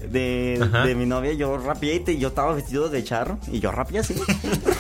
[0.10, 1.34] de, de mi novia.
[1.34, 4.16] Yo rapeé y yo estaba vestido de charro y yo rapeé así.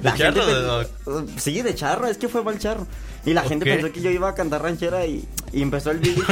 [0.02, 0.84] ¿De charro?
[1.36, 2.86] Sí, de charro, es que fue mal charro.
[3.24, 6.24] Y la gente pensó que yo iba a cantar ranchera y, y empezó el video.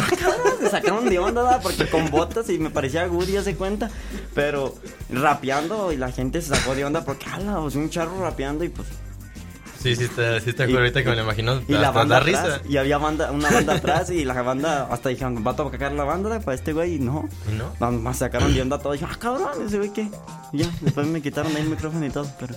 [0.60, 1.60] Se sacaron de onda.
[1.60, 3.90] Porque con botas y me parecía Woody, ya se cuenta.
[4.34, 4.74] Pero
[5.10, 8.70] rapeando y la gente se sacó de onda porque, ala, pues un charro rapeando y
[8.70, 8.88] pues.
[9.82, 11.60] Sí, sí, te, sí te acuerdo Y- ahorita que me lo imagino.
[11.68, 12.60] Y la banda atrás, risa.
[12.68, 16.02] y había banda, una banda atrás y la banda hasta dijeron, va a tocar la
[16.04, 17.28] banda para este güey y no.
[17.48, 17.72] ¿Y no?
[17.78, 18.94] Nada más sacaron de onda todo.
[18.94, 20.08] Y dije, ah, cabrón, ese güey que.
[20.52, 22.54] Y ya, después me quitaron ahí el micrófono y todo, pero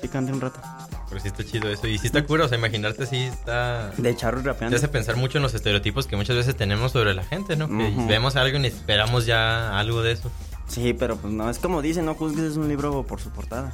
[0.00, 0.60] sí canté un rato.
[1.08, 1.86] Pero sí está chido eso.
[1.86, 3.90] Y sí está cura, o sea, imaginarte así está...
[3.96, 4.76] De charro Te rapeando.
[4.76, 7.66] hace pensar mucho en los estereotipos que muchas veces tenemos sobre la gente, ¿no?
[7.68, 8.06] Que Ujú.
[8.06, 10.30] vemos algo y esperamos ya algo de eso.
[10.66, 13.72] Sí, pero pues no, es como dicen, no juzgues es un libro por su portada.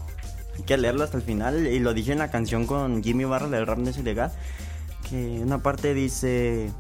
[0.57, 1.67] Hay que leerlo hasta el final.
[1.67, 4.31] Y lo dije en la canción con Jimmy Barra, del rap es ilegal.
[5.11, 6.71] Que una parte dice: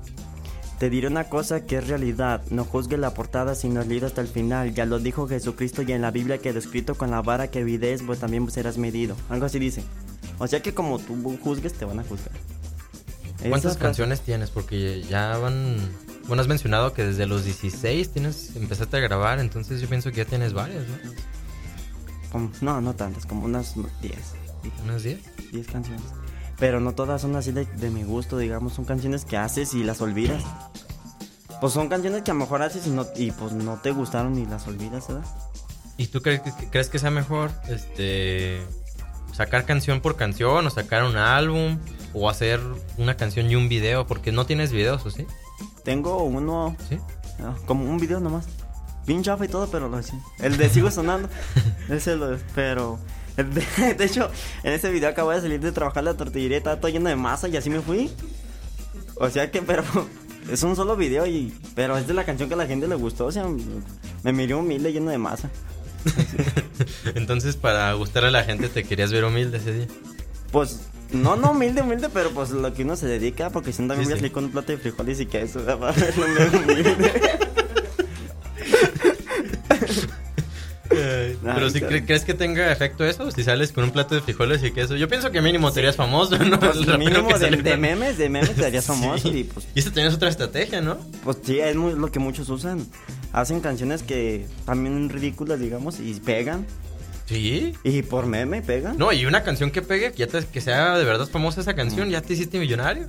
[0.79, 2.43] Te diré una cosa que es realidad.
[2.51, 4.75] No juzgues la portada sino el libro hasta el final.
[4.75, 8.03] Ya lo dijo Jesucristo y en la Biblia quedó escrito con la vara que vides,
[8.03, 9.17] pues también serás medido.
[9.29, 9.83] Algo así dice.
[10.39, 12.33] O sea que como tú juzgues, te van a juzgar.
[13.39, 14.51] ¿Cuántas Esa frase- canciones tienes?
[14.51, 15.77] Porque ya van...
[16.27, 20.17] Bueno, has mencionado que desde los 16 tienes, empezaste a grabar, entonces yo pienso que
[20.19, 20.95] ya tienes varias, ¿no?
[22.33, 24.15] como- no, no tantas, como unas 10.
[24.85, 25.21] ¿Unas 10?
[25.53, 26.03] 10 canciones.
[26.59, 28.75] Pero no todas son así de, de mi gusto, digamos.
[28.75, 30.43] Son canciones que haces y las olvidas.
[31.61, 34.39] Pues son canciones que a lo mejor haces y, no, y pues no te gustaron
[34.39, 35.25] y las olvidas, ¿verdad?
[35.97, 38.61] ¿Y tú crees que, crees que sea mejor este
[39.33, 41.79] sacar canción por canción o sacar un álbum
[42.13, 42.61] o hacer
[42.99, 44.07] una canción y un video?
[44.07, 45.27] Porque no tienes videos, ¿o sí?
[45.85, 46.99] Tengo uno, ¿Sí?
[47.41, 48.47] ah, como un video nomás.
[49.07, 50.19] Bien chafa y todo, pero lo sí.
[50.39, 51.29] El de Sigo Sonando.
[51.89, 52.99] ese lo pero...
[53.43, 54.31] de, de hecho,
[54.63, 57.17] en ese video acabo de salir de trabajar la tortillería y estaba todo lleno de
[57.17, 58.11] masa y así me fui.
[59.17, 59.83] O sea que, pero...
[60.51, 61.55] Es un solo video y...
[61.75, 63.47] Pero es de la canción que a la gente le gustó, o sea...
[64.23, 65.49] Me miré humilde lleno de masa.
[67.15, 69.87] Entonces, para gustar a la gente, te querías ver humilde ese día.
[70.53, 70.81] Pues,
[71.13, 74.05] no, no humilde, humilde, pero pues lo que uno se dedica, porque si no también
[74.07, 74.21] Sí, voy a sí.
[74.21, 76.27] salir con un plato de frijoles y queso, o sea, para verlo
[76.67, 76.97] medio
[81.45, 84.71] Pero si crees que tenga efecto eso, si sales con un plato de frijoles y
[84.73, 86.59] queso, yo pienso que mínimo serías famoso, ¿no?
[86.59, 89.39] Pues, mínimo de, sale de con- memes, de memes te harías famoso Sí.
[89.39, 90.99] y pues, Y eso tenías otra estrategia, ¿no?
[91.23, 92.87] pues sí, es muy, lo que muchos usan.
[93.33, 96.67] Hacen canciones que también ridículas, digamos, y pegan.
[97.27, 97.73] Sí.
[97.85, 98.99] Y por meme pegan.
[98.99, 101.75] No, y una canción que pegue, que ya te- que sea de verdad famosa esa
[101.75, 103.09] canción, ya te hiciste millonario.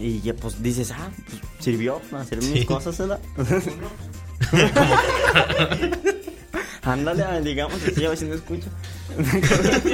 [0.00, 3.20] Y ya pues dices, ah, pues sirvió para hacer mis cosas, ¿verdad?
[6.84, 8.68] Ándale, digamos, así a ver si no escucha.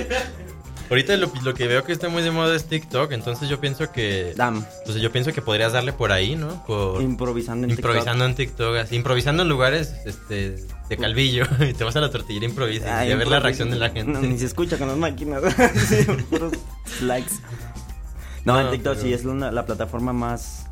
[0.91, 3.93] Ahorita lo, lo que veo que está muy de moda es TikTok, entonces yo pienso
[3.93, 4.34] que...
[4.36, 4.64] Dam.
[4.84, 6.64] Pues yo pienso que podrías darle por ahí, ¿no?
[6.66, 10.57] Por, Improvisando en improvisando en TikTok, así, improvisando en lugares este,
[10.88, 13.38] de calvillo, y te vas a la tortillería e improvisas, Ah, y a ver la
[13.38, 14.11] reacción de la gente.
[14.11, 15.43] No, ni se escucha con las máquinas.
[15.88, 16.55] sí, puros
[17.03, 17.34] likes.
[18.45, 20.66] No, No, en TikTok pero- sí es la, la plataforma más.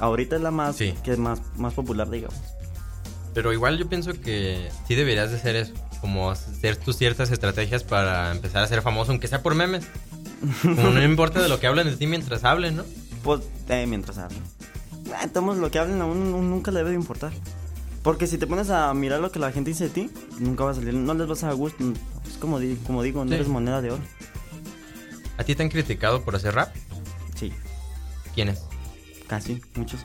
[0.00, 0.74] Ahorita es la más.
[0.74, 0.92] Sí.
[1.04, 2.36] Que es más, más popular, digamos.
[3.36, 7.84] Pero igual yo pienso que sí deberías de hacer eso, como hacer tus ciertas estrategias
[7.84, 9.84] para empezar a ser famoso, aunque sea por memes.
[10.62, 12.84] Como no importa de lo que hablan de ti mientras hablen, ¿no?
[13.22, 14.40] Pues, eh, mientras hablan.
[15.14, 17.30] Ah, todos lo que hablen a uno nu- nunca le debe de importar.
[18.02, 20.70] Porque si te pones a mirar lo que la gente dice de ti, nunca va
[20.70, 20.94] a salir.
[20.94, 21.92] No les vas a gusto.
[22.26, 23.34] Es como, di- como digo, no Sí.
[23.34, 24.02] eres moneda de oro.
[25.36, 26.74] ¿A ti te han criticado por hacer rap?
[27.34, 27.52] Sí,
[28.34, 28.62] ¿Quiénes?
[29.26, 30.00] casi, muchos.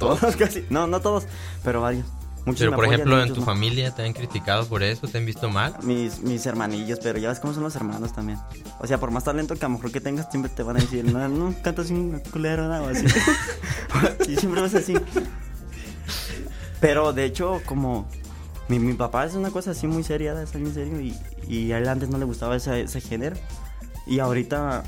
[0.00, 0.18] ¿Todos?
[0.18, 0.64] Todos, casi.
[0.68, 1.26] No, no todos,
[1.62, 2.06] pero varios.
[2.44, 3.46] Muchos Pero por apoyan, ejemplo, en tu no.
[3.46, 5.76] familia te han criticado por eso, te han visto mal.
[5.82, 8.38] Mis, mis hermanillos, pero ya ves cómo son los hermanos también.
[8.80, 10.80] O sea, por más talento que a lo mejor que tengas, siempre te van a
[10.80, 13.06] decir, no, no cantas un culero, nada, o así.
[14.28, 14.94] y siempre vas así.
[16.80, 18.08] Pero de hecho, como
[18.68, 21.16] mi, mi papá es una cosa así muy seria, es alguien serio, y,
[21.46, 23.36] y a él antes no le gustaba ese, ese género.
[24.06, 24.82] Y ahorita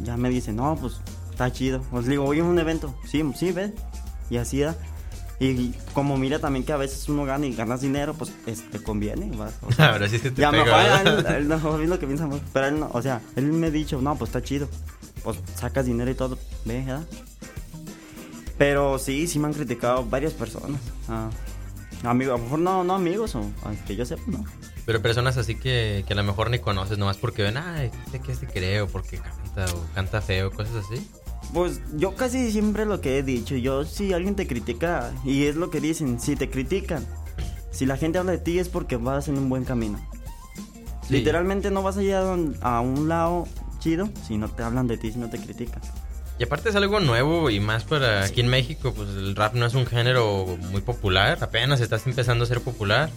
[0.00, 1.80] ya me dice, no, pues está chido.
[1.90, 3.74] Pues digo, voy a un evento, sí, sí, ven.
[4.28, 4.76] Y así da.
[5.40, 8.80] Y como mira también que a veces uno gana y ganas dinero, pues es- te
[8.82, 9.36] conviene.
[9.36, 11.36] vas, o sea, Ahora sí se te ya pega, mejor él, ¿verdad?
[11.38, 14.00] él no es lo que piensa, pero él no, o sea, él me ha dicho,
[14.00, 14.68] no, pues está chido,
[15.24, 17.04] pues sacas dinero y todo, ve, ¿verdad?
[18.56, 21.28] Pero sí, sí me han criticado varias personas, ah,
[22.04, 23.44] amigos, a lo mejor no, no amigos, o
[23.86, 24.44] que yo sepa, no.
[24.86, 28.20] Pero personas así que, que a lo mejor ni conoces, nomás porque ven, ay, sé
[28.20, 31.04] que se cree, o porque canta, o canta feo, cosas así.
[31.54, 35.54] Pues yo casi siempre lo que he dicho, yo si alguien te critica, y es
[35.54, 37.06] lo que dicen, si te critican,
[37.70, 40.04] si la gente habla de ti es porque vas en un buen camino.
[41.06, 41.14] Sí.
[41.14, 43.46] Literalmente no vas a ir a, un lado
[43.78, 45.80] chido si no te hablan de ti, si no te critican.
[46.40, 49.64] Y aparte es algo nuevo y más para aquí en México, pues el rap no
[49.64, 53.10] es un género muy popular, apenas estás empezando a ser popular.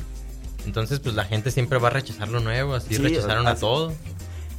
[0.67, 3.93] Entonces, pues la gente siempre va a rechazar lo nuevo, así Sí, rechazaron a todo.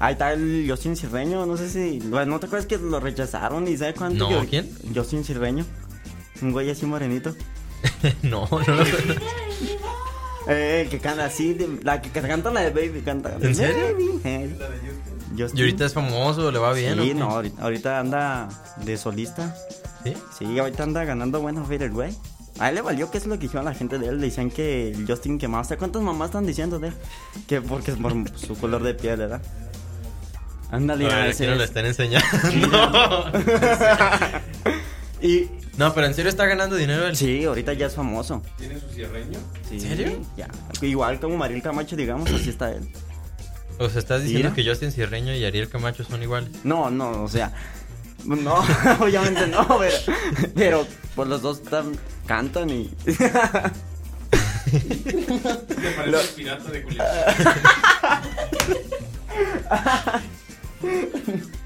[0.01, 1.99] Ahí está el Justin Cirreño, no sé si...
[2.09, 4.31] Bueno, ¿no te acuerdas que lo rechazaron y sabes cuánto?
[4.31, 4.71] No, ¿quién?
[4.95, 5.65] Justin Cirreño.
[6.41, 7.35] Un güey así morenito.
[8.23, 8.85] no, no lo
[10.49, 13.37] Eh, el que canta así, de- la que canta la de Baby, canta.
[13.41, 13.85] ¿En serio?
[13.93, 14.57] Baby, eh.
[15.37, 15.59] Justin.
[15.59, 16.99] Y ahorita es famoso, le va bien.
[16.99, 18.49] ¿o Sí, no, ahorita, ahorita anda
[18.85, 19.55] de solista.
[20.05, 20.15] ¿Sí?
[20.39, 22.15] Sí, ahorita anda ganando feria el güey.
[22.59, 24.21] A él le valió que es lo que dijeron la gente de él.
[24.21, 25.61] Le decían que el Justin quemaba.
[25.61, 26.95] ¿Hasta cuántas mamás están diciendo de él?
[27.47, 29.43] Que porque es por su color de piel, ¿verdad?
[30.71, 31.71] Ándale, A ver, aquí no lo es.
[31.71, 32.29] están enseñando.
[35.21, 37.17] Y No, pero en serio está ganando dinero él.
[37.17, 38.41] sí, ahorita ya es famoso.
[38.57, 39.39] ¿Tiene su cierreño?
[39.69, 40.21] Sí, ¿En serio?
[40.37, 40.47] Ya.
[40.81, 42.89] Igual como Mariel Camacho, digamos, así está él.
[43.81, 44.63] O sea, estás diciendo Mira.
[44.63, 46.51] que Justin Cierreño y Ariel Camacho son iguales.
[46.65, 47.53] No, no, o sea.
[48.25, 48.55] No,
[49.01, 49.97] obviamente no, pero,
[50.55, 52.87] pero pues los dos tan- cantan y.
[53.05, 53.15] ¿Te
[55.97, 57.35] parece el pirata de Culiacán?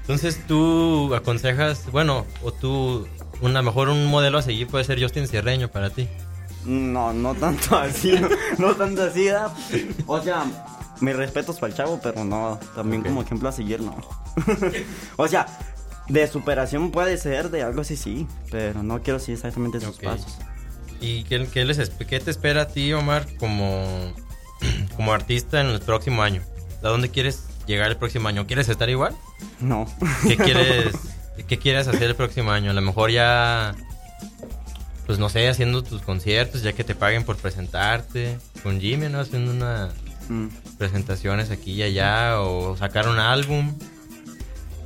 [0.01, 3.07] Entonces tú aconsejas, bueno, o tú,
[3.41, 6.07] una mejor un modelo a seguir puede ser Justin Cierreño para ti.
[6.65, 9.27] No, no tanto así, no, no tanto así.
[10.07, 10.45] O sea,
[11.01, 13.95] mis respetos para el chavo, pero no, también como ejemplo a seguir, no.
[15.17, 15.45] o sea,
[16.07, 20.03] de superación puede ser, de algo así, sí, pero no quiero seguir exactamente sus Ok.
[20.03, 20.37] pasos.
[21.01, 24.13] ¿Y qué, qué les, qué te espera a ti, Omar, como,
[24.95, 26.41] como artista en el próximo año?
[26.81, 28.45] ¿A dónde quieres llegar el próximo año?
[28.47, 29.15] ¿Quieres estar igual?
[29.59, 29.85] No.
[30.27, 30.93] ¿Qué quieres,
[31.47, 32.71] qué quieres hacer el próximo año?
[32.71, 33.75] A lo mejor ya,
[35.05, 38.37] pues no sé, haciendo tus conciertos, ya que te paguen por presentarte.
[38.63, 39.19] Con Jimmy, ¿no?
[39.19, 39.93] Haciendo unas
[40.29, 40.47] Mm.
[40.77, 43.77] presentaciones aquí y allá, o sacar un álbum,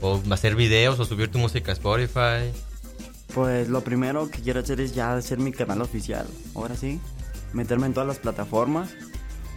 [0.02, 2.52] o hacer videos, o subir tu música a Spotify.
[3.36, 6.26] Pues lo primero que quiero hacer es ya hacer mi canal oficial.
[6.56, 7.00] Ahora sí,
[7.54, 8.90] meterme en todas las plataformas.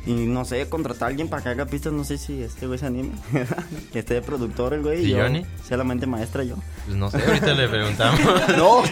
[0.07, 1.93] Y no sé, contratar a alguien para que haga pistas.
[1.93, 3.11] No sé si este güey se anime.
[3.93, 5.05] que esté de productor el güey.
[5.05, 5.45] ¿Y yo Johnny?
[5.67, 6.57] Sea la mente maestra yo.
[6.87, 8.21] Pues no sé, ahorita le preguntamos.
[8.57, 8.83] No,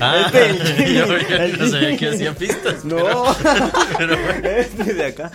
[0.00, 2.84] Ah, este, yo, yo no sabía que hacía pistas.
[2.84, 3.30] No, pero-
[3.96, 5.30] pero- este de acá.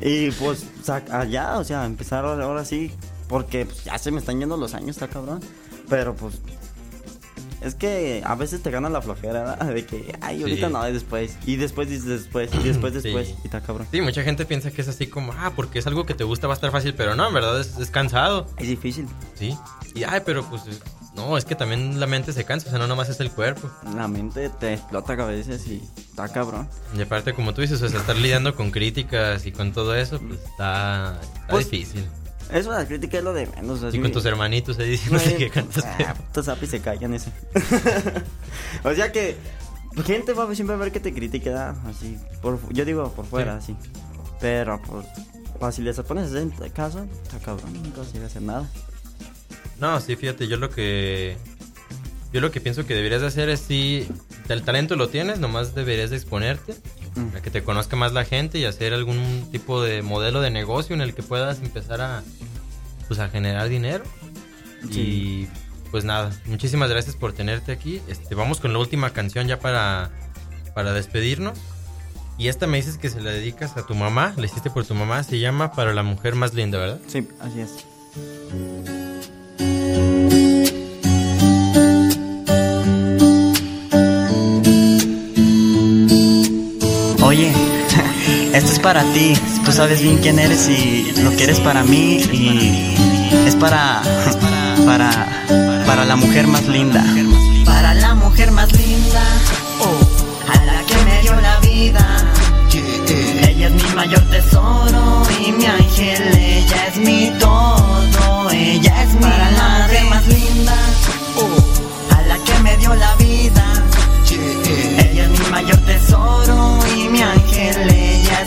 [0.00, 0.64] Y pues
[1.10, 2.92] allá, o sea, empezar ahora, ahora sí.
[3.28, 5.40] Porque pues, ya se me están yendo los años, está cabrón.
[5.88, 6.34] Pero pues.
[7.60, 9.66] Es que a veces te gana la flojera, ¿verdad?
[9.74, 10.72] De que, ay, ahorita Sí.
[10.72, 11.36] no, y después.
[11.46, 13.00] Y después dices después, y después Sí.
[13.00, 13.34] después.
[13.42, 13.86] Y está cabrón.
[13.90, 16.46] Sí, mucha gente piensa que es así como, ah, porque es algo que te gusta,
[16.46, 18.46] va a estar fácil, pero no, en verdad es, es cansado.
[18.56, 19.06] Es difícil.
[19.34, 19.56] Sí.
[19.94, 20.80] Y, ay, pero pues, es-
[21.14, 23.68] no, es que también la mente se cansa, o sea, no nomás es el cuerpo.
[23.96, 26.68] La mente te explota a veces y está cabrón.
[26.96, 30.20] Y aparte, como tú dices, o sea, estar lidiando con críticas y con todo eso,
[30.20, 32.06] pues está, está Pues, difícil.
[32.52, 33.82] Eso, la crítica es lo de menos.
[33.82, 37.30] Y así- con tus hermanitos ahí diciendo Ay, que cantas ah, putos se callan ese.
[38.84, 39.36] o sea que
[40.04, 41.76] gente va a siempre a ver que te critique, ¿da?
[41.86, 42.16] así.
[42.40, 43.76] Por, yo digo por fuera, así.
[44.40, 45.06] Pero pues,
[45.58, 47.72] pues, si les pones en caso, está cabrón,
[48.12, 48.68] llega a hacer nada.
[49.78, 51.36] No, sí, fíjate, yo lo que
[52.32, 54.06] yo lo que pienso que deberías de hacer es si
[54.48, 56.76] el talento lo tienes, nomás deberías de exponerte
[57.14, 57.36] Mm.
[57.36, 60.94] a que te conozca más la gente y hacer algún tipo de modelo de negocio
[60.94, 62.22] en el que puedas empezar a
[63.08, 64.04] pues a generar dinero.
[64.90, 65.00] Sí.
[65.00, 65.48] Y
[65.90, 68.00] pues nada, muchísimas gracias por tenerte aquí.
[68.08, 70.10] Este, vamos con la última canción ya para
[70.74, 71.58] para despedirnos.
[72.38, 74.94] Y esta me dices que se la dedicas a tu mamá, la hiciste por tu
[74.94, 77.00] mamá, se llama Para la mujer más linda, ¿verdad?
[77.06, 78.99] Sí, así es.
[88.52, 89.34] Esto es para ti.
[89.64, 92.18] Tú sabes bien quién eres y lo que eres para mí.
[92.32, 92.94] Y
[93.46, 94.02] es para,
[94.86, 95.44] para,
[95.86, 97.04] para la mujer más linda.
[97.64, 99.22] Para la mujer más linda,
[99.80, 102.06] oh, a la que me dio la vida.
[103.48, 109.20] Ella es mi mayor tesoro y mi ángel, ella es mi todo, ella es mi
[109.20, 109.50] Para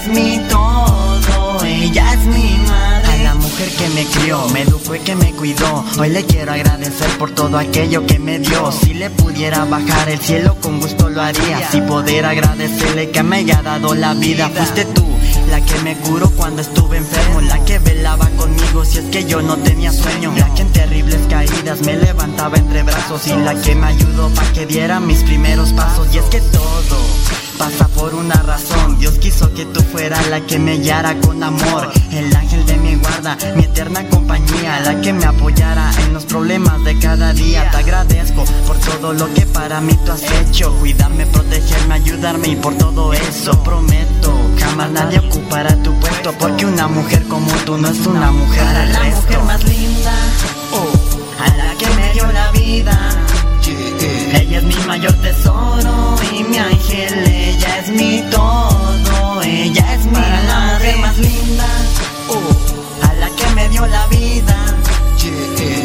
[0.03, 3.07] es mi todo, ella es mi madre.
[3.07, 5.83] A la mujer que me crió, me educó y que me cuidó.
[5.99, 8.71] Hoy le quiero agradecer por todo aquello que me dio.
[8.71, 11.69] Si le pudiera bajar el cielo, con gusto lo haría.
[11.71, 15.05] Si poder agradecerle que me haya dado la vida, fuiste tú.
[15.49, 19.41] La que me curó cuando estuve enfermo, la que velaba conmigo si es que yo
[19.41, 23.75] no tenía sueño, la que en terribles caídas me levantaba entre brazos y la que
[23.75, 26.07] me ayudó para que diera mis primeros pasos.
[26.13, 26.97] Y es que todo,
[27.57, 28.99] pasa por una razón.
[28.99, 31.91] Dios quiso que tú fueras la que me guiara con amor.
[32.11, 36.83] El ángel de mi guarda, mi eterna compañía, la que me apoyara en los problemas
[36.83, 37.69] de cada día.
[37.71, 40.73] Te agradezco por todo lo que para mí tú has hecho.
[40.79, 44.33] Cuidarme, protegerme, ayudarme y por todo eso prometo.
[44.59, 48.85] Jamás nadie ocupará tu puesto porque una mujer como tú no es una mujer Para
[48.85, 50.13] la mujer más linda,
[50.71, 53.42] Oh, a la que me dio la vida.
[53.65, 60.11] Ella es mi mayor tesoro y mi ángel, ella es mi todo, ella es mi
[60.11, 61.65] madre más linda.
[62.27, 64.57] Oh, a la que me dio la vida.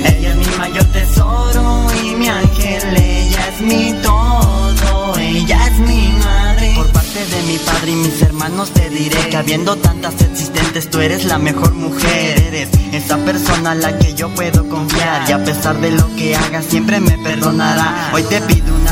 [0.04, 4.47] Ella es mi mayor tesoro y mi ángel, ella es mi todo,
[7.42, 11.72] mi padre y mis hermanos te diré que habiendo tantas existentes tú eres la mejor
[11.74, 12.40] mujer.
[12.40, 16.36] Eres esa persona a la que yo puedo confiar y a pesar de lo que
[16.36, 18.10] hagas siempre me perdonará.
[18.12, 18.87] Hoy te pido una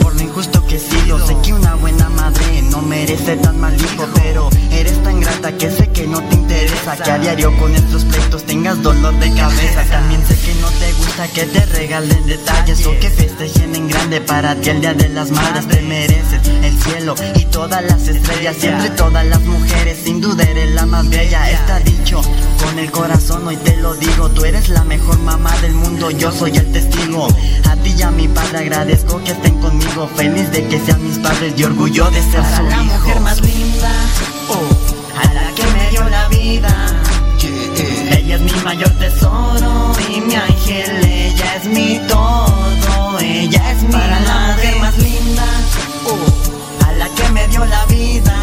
[0.00, 1.18] por lo injusto que he sido.
[1.26, 5.70] Sé que una buena madre no merece tan mal hijo, pero eres tan grata que
[5.70, 9.84] sé que no te interesa que a diario con estos pleitos tengas dolor de cabeza.
[9.90, 14.20] También sé que no te gusta que te regalen detalles o que festejen en grande
[14.22, 15.68] para ti el día de las madres.
[15.68, 19.98] Te mereces el cielo y todas las estrellas, siempre todas las mujeres.
[20.02, 21.50] Sin duda eres la más bella.
[21.50, 22.22] Está dicho
[22.62, 24.30] con el corazón, hoy te lo digo.
[24.30, 27.28] Tú eres la mejor mamá del mundo, yo soy el testigo.
[27.68, 30.08] A ti y a mi padre agradezco que estén conmigo.
[30.16, 32.98] Feliz de que sean mis padres y orgullo de ser para su la hijo.
[32.98, 33.90] mujer más linda,
[34.48, 36.86] Oh, a la que me dio la vida.
[38.16, 43.92] Ella es mi mayor tesoro y mi ángel, ella es mi todo, ella es mi
[43.92, 45.44] para la madre mujer más linda,
[46.06, 48.34] Oh, a la que me dio la vida.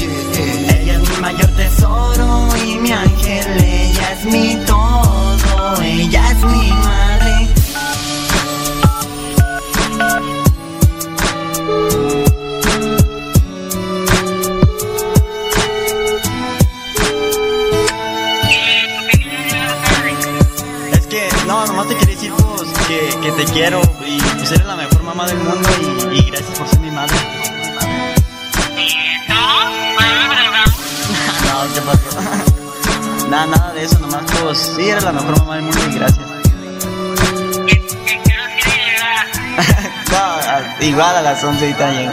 [0.00, 6.68] Ella es mi mayor tesoro y mi ángel, ella es mi todo, ella es mi
[6.70, 7.09] madre.
[23.22, 25.68] Que, te quiero y pues eres la mejor mamá del mundo
[26.12, 27.16] y, y gracias por ser mi madre.
[31.44, 32.20] no, ¿qué pasó?
[33.28, 36.26] nada, nada de eso, nomás pues sí, eres la mejor mamá del mundo y gracias.
[40.10, 42.12] no, igual a las 11 ahorita llego.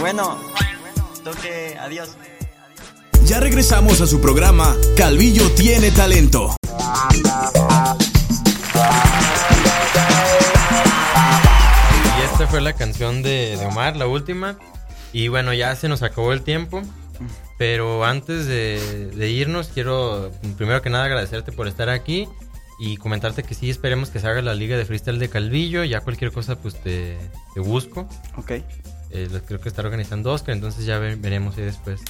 [0.00, 0.38] Bueno,
[1.24, 2.10] toque, adiós.
[3.24, 6.57] Ya regresamos a su programa Calvillo tiene talento.
[12.50, 14.56] Fue la canción de, de Omar, la última.
[15.12, 16.82] Y bueno, ya se nos acabó el tiempo.
[17.58, 22.28] Pero antes de, de irnos, quiero primero que nada agradecerte por estar aquí
[22.78, 25.82] y comentarte que sí esperemos que se haga la liga de freestyle de Calvillo.
[25.82, 27.18] Ya cualquier cosa, pues te,
[27.54, 28.08] te busco.
[28.36, 28.52] Ok.
[29.10, 32.00] Eh, creo que está organizando Oscar, entonces ya ve- veremos ahí después.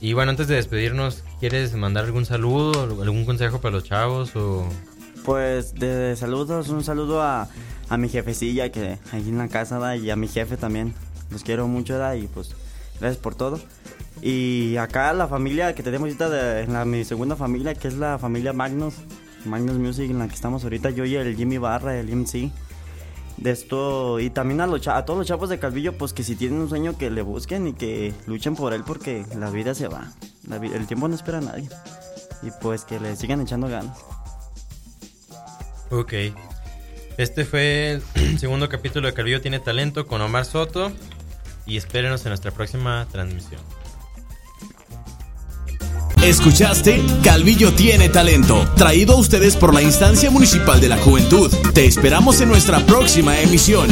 [0.00, 4.66] Y bueno, antes de despedirnos, ¿quieres mandar algún saludo, algún consejo para los chavos o
[5.24, 7.48] Pues de saludos, un saludo a,
[7.88, 9.96] a mi jefecilla que ahí en la casa ¿da?
[9.96, 10.94] y a mi jefe también.
[11.30, 12.14] Los quiero mucho ¿da?
[12.14, 12.54] y pues
[13.00, 13.58] gracias por todo.
[14.20, 18.18] Y acá la familia que tenemos ahorita, de, la, mi segunda familia, que es la
[18.18, 18.94] familia Magnus,
[19.46, 22.50] Magnus Music, en la que estamos ahorita, yo y el Jimmy Barra, el MC.
[23.38, 26.36] De esto, y también a, los, a todos los chavos de Calvillo, pues que si
[26.36, 29.88] tienen un sueño que le busquen y que luchen por él porque la vida se
[29.88, 30.12] va.
[30.50, 31.68] El tiempo no espera a nadie.
[32.42, 33.98] Y pues que le sigan echando ganas.
[35.90, 36.12] Ok.
[37.16, 40.92] Este fue el segundo capítulo de Calvillo Tiene Talento con Omar Soto.
[41.66, 43.60] Y espérenos en nuestra próxima transmisión.
[46.22, 51.52] Escuchaste Calvillo tiene talento, traído a ustedes por la instancia municipal de la juventud.
[51.74, 53.88] Te esperamos en nuestra próxima emisión.